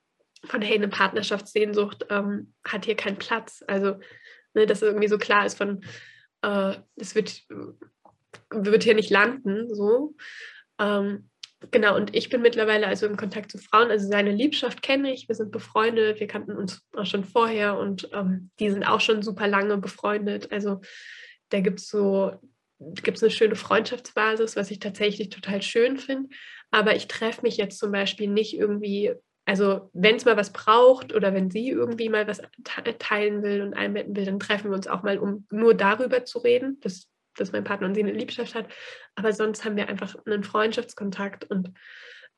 [0.46, 3.64] von, hey, eine Partnerschaftssehnsucht ähm, hat hier keinen Platz.
[3.68, 4.00] Also
[4.54, 5.84] ne, dass irgendwie so klar ist von,
[6.42, 7.44] äh, das wird,
[8.50, 10.16] wird hier nicht landen, so.
[10.80, 11.30] Ähm,
[11.70, 15.28] genau, und ich bin mittlerweile also im Kontakt zu Frauen, also seine Liebschaft kenne ich,
[15.28, 19.22] wir sind befreundet, wir kannten uns auch schon vorher und ähm, die sind auch schon
[19.22, 20.52] super lange befreundet.
[20.52, 20.82] Also
[21.50, 22.32] da gibt es so,
[22.80, 26.30] gibt es eine schöne Freundschaftsbasis, was ich tatsächlich total schön finde.
[26.72, 29.14] Aber ich treffe mich jetzt zum Beispiel nicht irgendwie
[29.46, 32.42] also wenn es mal was braucht oder wenn sie irgendwie mal was
[33.00, 36.40] teilen will und einbetten will, dann treffen wir uns auch mal, um nur darüber zu
[36.40, 38.68] reden, dass, dass mein Partner und sie eine Liebschaft hat.
[39.16, 41.74] Aber sonst haben wir einfach einen Freundschaftskontakt und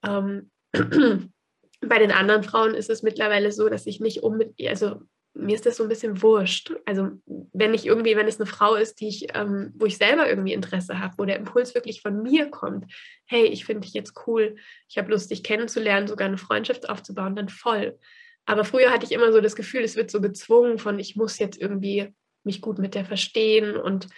[0.06, 0.52] ähm,
[1.82, 5.02] bei den anderen Frauen ist es mittlerweile so, dass ich nicht unbedingt, also
[5.36, 6.74] mir ist das so ein bisschen wurscht.
[6.86, 7.10] Also
[7.54, 10.54] wenn ich irgendwie, wenn es eine Frau ist, die ich, ähm, wo ich selber irgendwie
[10.54, 12.92] Interesse habe, wo der Impuls wirklich von mir kommt,
[13.26, 14.56] hey, ich finde dich jetzt cool,
[14.90, 17.98] ich habe Lust, dich kennenzulernen, sogar eine Freundschaft aufzubauen, dann voll.
[18.46, 21.40] Aber früher hatte ich immer so das Gefühl, es wird so gezwungen von, ich muss
[21.40, 22.14] jetzt irgendwie
[22.44, 24.10] mich gut mit der verstehen und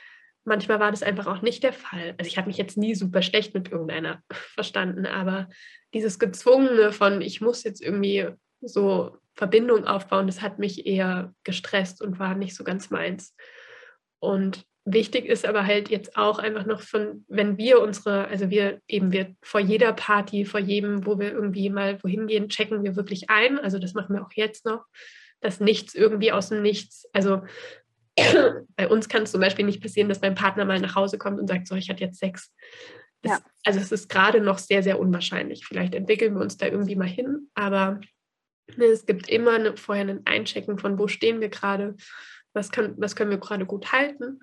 [0.43, 2.16] manchmal war das einfach auch nicht der Fall.
[2.18, 5.47] Also ich habe mich jetzt nie super schlecht mit irgendeiner verstanden, aber
[5.93, 8.28] dieses Gezwungene von, ich muss jetzt irgendwie
[8.61, 13.36] so Verbindung aufbauen, das hat mich eher gestresst und war nicht so ganz meins.
[14.20, 18.80] Und wichtig ist aber halt jetzt auch einfach noch von, wenn wir unsere, also wir
[18.88, 22.96] eben wir vor jeder Party, vor jedem, wo wir irgendwie mal wohin gehen, checken wir
[22.96, 23.60] wirklich ein.
[23.60, 24.86] Also das machen wir auch jetzt noch,
[25.42, 27.42] dass nichts irgendwie aus dem Nichts, also
[28.78, 31.40] bei uns kann es zum Beispiel nicht passieren, dass mein Partner mal nach Hause kommt
[31.40, 32.52] und sagt, so, ich hatte jetzt Sex
[33.26, 35.66] es, also es ist gerade noch sehr, sehr unwahrscheinlich.
[35.66, 38.00] Vielleicht entwickeln wir uns da irgendwie mal hin, aber
[38.78, 41.95] es gibt immer eine, vorher ein Einchecken von, wo stehen wir gerade,
[42.53, 44.39] was, kann, was können wir gerade gut halten.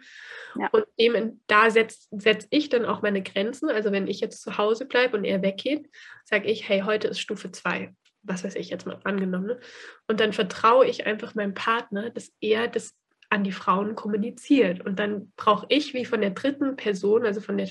[0.58, 0.68] Ja.
[0.72, 3.70] Und dem, da setze setz ich dann auch meine Grenzen.
[3.70, 5.88] Also wenn ich jetzt zu Hause bleibe und er weggeht,
[6.24, 9.46] sage ich, hey, heute ist Stufe 2 was weiß ich jetzt mal angenommen.
[9.46, 9.60] Ne?
[10.06, 12.94] Und dann vertraue ich einfach meinem Partner, dass er das
[13.30, 14.84] an die Frauen kommuniziert.
[14.84, 17.68] Und dann brauche ich, wie von der dritten Person, also von der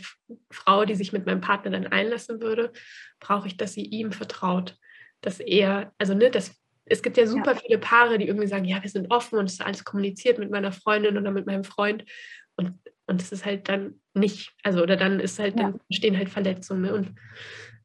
[0.49, 2.71] Frau, die sich mit meinem Partner dann einlassen würde,
[3.19, 4.77] brauche ich, dass sie ihm vertraut.
[5.21, 7.59] Dass er, also ne, das, es gibt ja super ja.
[7.59, 10.51] viele Paare, die irgendwie sagen, ja, wir sind offen und es ist alles kommuniziert mit
[10.51, 12.05] meiner Freundin oder mit meinem Freund.
[12.55, 15.63] Und, und es ist halt dann nicht, also oder dann ist halt, ja.
[15.63, 16.81] dann entstehen halt Verletzungen.
[16.81, 16.93] Ne?
[16.93, 17.15] Und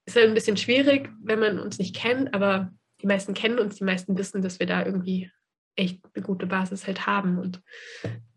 [0.07, 2.73] ist halt ein bisschen schwierig, wenn man uns nicht kennt, aber
[3.03, 5.31] die meisten kennen uns, die meisten wissen, dass wir da irgendwie
[5.75, 7.61] echt eine gute Basis halt haben und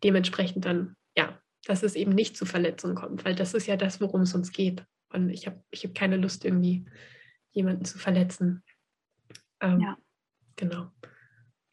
[0.03, 4.01] dementsprechend dann, ja, dass es eben nicht zu Verletzungen kommt, weil das ist ja das,
[4.01, 4.83] worum es uns geht.
[5.13, 6.85] Und ich habe ich hab keine Lust, irgendwie
[7.51, 8.63] jemanden zu verletzen.
[9.61, 9.97] Ähm, ja.
[10.55, 10.87] Genau.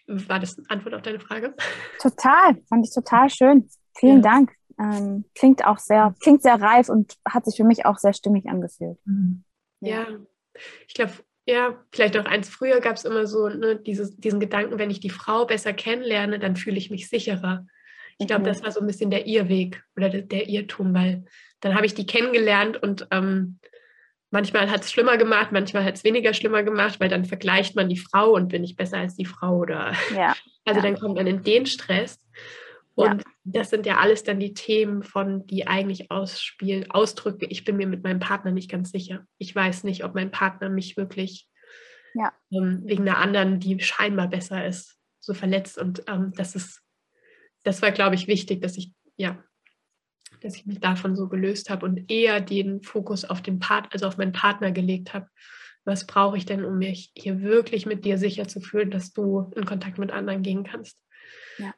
[0.07, 1.55] War das eine Antwort auf deine Frage?
[2.01, 3.69] Total, fand ich total schön.
[3.99, 4.31] Vielen ja.
[4.31, 4.53] Dank.
[4.79, 8.47] Ähm, klingt auch sehr, klingt sehr reif und hat sich für mich auch sehr stimmig
[8.47, 8.99] angefühlt.
[9.05, 9.45] Mhm.
[9.81, 10.03] Ja.
[10.03, 10.19] ja.
[10.87, 11.13] ich glaube,
[11.47, 15.01] ja, vielleicht auch eins früher gab es immer so ne, dieses, diesen Gedanken, wenn ich
[15.01, 17.67] die Frau besser kennenlerne, dann fühle ich mich sicherer.
[18.19, 18.47] Ich glaube, mhm.
[18.47, 21.25] das war so ein bisschen der Irrweg oder der, der Irrtum, weil
[21.61, 23.59] dann habe ich die kennengelernt und ähm,
[24.37, 27.89] manchmal hat es schlimmer gemacht, manchmal hat es weniger schlimmer gemacht, weil dann vergleicht man
[27.89, 30.37] die Frau und bin ich besser als die Frau oder ja.
[30.67, 30.83] also ja.
[30.83, 32.21] dann kommt man in den Stress.
[32.95, 33.31] Und ja.
[33.45, 37.87] das sind ja alles dann die Themen von, die eigentlich ausspielen, Ausdrücke, ich bin mir
[37.87, 39.25] mit meinem Partner nicht ganz sicher.
[39.39, 41.49] Ich weiß nicht, ob mein Partner mich wirklich
[42.51, 45.79] ähm, wegen einer anderen, die scheinbar besser ist, so verletzt.
[45.79, 46.83] Und ähm, das ist,
[47.65, 49.43] das war, glaube ich, wichtig, dass ich, ja,
[50.41, 54.07] dass ich mich davon so gelöst habe und eher den Fokus auf den Part, also
[54.07, 55.29] auf meinen Partner gelegt habe.
[55.85, 59.53] Was brauche ich denn, um mich hier wirklich mit dir sicher zu fühlen, dass du
[59.55, 60.99] in Kontakt mit anderen gehen kannst?
[61.59, 61.75] Ja.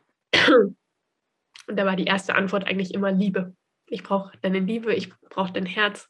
[1.68, 3.54] Und da war die erste Antwort eigentlich immer Liebe.
[3.86, 6.08] Ich brauche deine Liebe, ich brauche dein Herz,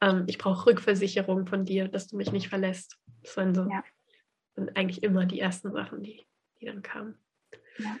[0.00, 2.98] ähm, ich brauche Rückversicherung von dir, dass du mich nicht verlässt.
[3.22, 3.84] Das waren so ja.
[4.56, 6.26] sind eigentlich immer die ersten Sachen, die,
[6.60, 7.16] die dann kamen.
[7.78, 7.96] Ja.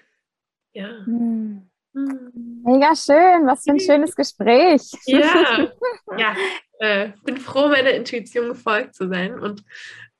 [0.72, 1.04] ja.
[1.04, 1.70] Hm.
[2.06, 2.62] Hm.
[2.64, 4.82] Mega schön, was für ein schönes Gespräch.
[5.06, 5.70] Ja,
[6.18, 6.36] ja.
[6.80, 9.38] Äh, bin froh, meiner Intuition gefolgt zu sein.
[9.38, 9.62] Und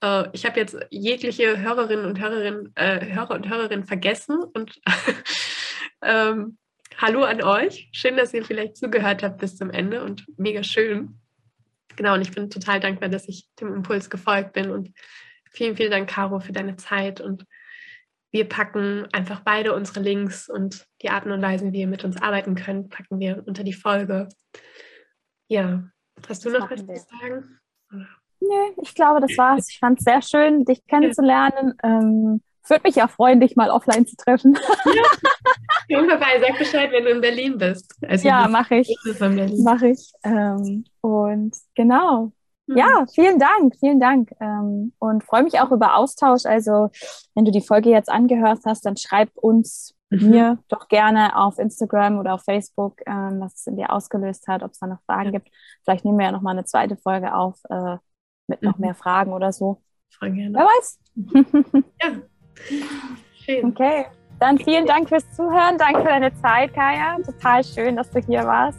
[0.03, 4.81] äh, ich habe jetzt jegliche Hörerinnen und Hörerinnen, äh, Hörer und Hörerinnen vergessen und
[6.03, 6.59] ähm,
[7.01, 7.89] Hallo an euch.
[7.93, 11.21] Schön, dass ihr vielleicht zugehört habt bis zum Ende und mega schön.
[11.95, 14.91] Genau, und ich bin total dankbar, dass ich dem Impuls gefolgt bin und
[15.49, 17.45] vielen, vielen Dank, Caro, für deine Zeit und
[18.31, 22.21] wir packen einfach beide unsere Links und die Arten und Weisen, wie ihr mit uns
[22.21, 24.29] arbeiten könnt, packen wir unter die Folge.
[25.49, 25.85] Ja,
[26.29, 26.87] hast du noch was zu
[27.21, 27.59] sagen?
[28.41, 29.69] Nö, ich glaube, das war's.
[29.71, 31.75] Ich fand es sehr schön, dich kennenzulernen.
[31.83, 32.01] Ja.
[32.01, 34.57] Ähm, würde mich ja freuen, dich mal offline zu treffen.
[35.89, 35.97] Ja.
[35.97, 37.95] Komm vorbei, sag Bescheid, wenn du in Berlin bist.
[38.07, 38.95] Also ja, mache ich.
[39.65, 40.13] Mache ich.
[40.23, 42.33] Ähm, und genau.
[42.69, 42.77] Mhm.
[42.77, 44.31] Ja, vielen Dank, vielen Dank.
[44.41, 46.45] Ähm, und freue mich auch über Austausch.
[46.45, 46.91] Also,
[47.35, 50.31] wenn du die Folge jetzt angehört hast, dann schreib uns mhm.
[50.31, 54.63] mir doch gerne auf Instagram oder auf Facebook, ähm, was es in dir ausgelöst hat,
[54.63, 55.39] ob es da noch Fragen ja.
[55.39, 55.49] gibt.
[55.83, 57.97] Vielleicht nehmen wir ja noch mal eine zweite Folge auf äh,
[58.47, 58.85] mit noch mhm.
[58.85, 59.83] mehr Fragen oder so.
[60.19, 60.55] Voll gerne.
[60.55, 61.01] Wer weiß.
[62.03, 62.11] ja.
[63.35, 63.65] Schön.
[63.65, 64.07] Okay.
[64.41, 65.79] Dann vielen Dank fürs Zuhören.
[65.79, 67.17] Danke für deine Zeit, Kaya.
[67.25, 68.79] Total schön, dass du hier warst.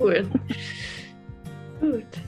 [0.00, 0.28] Cool.
[1.80, 2.27] Gut.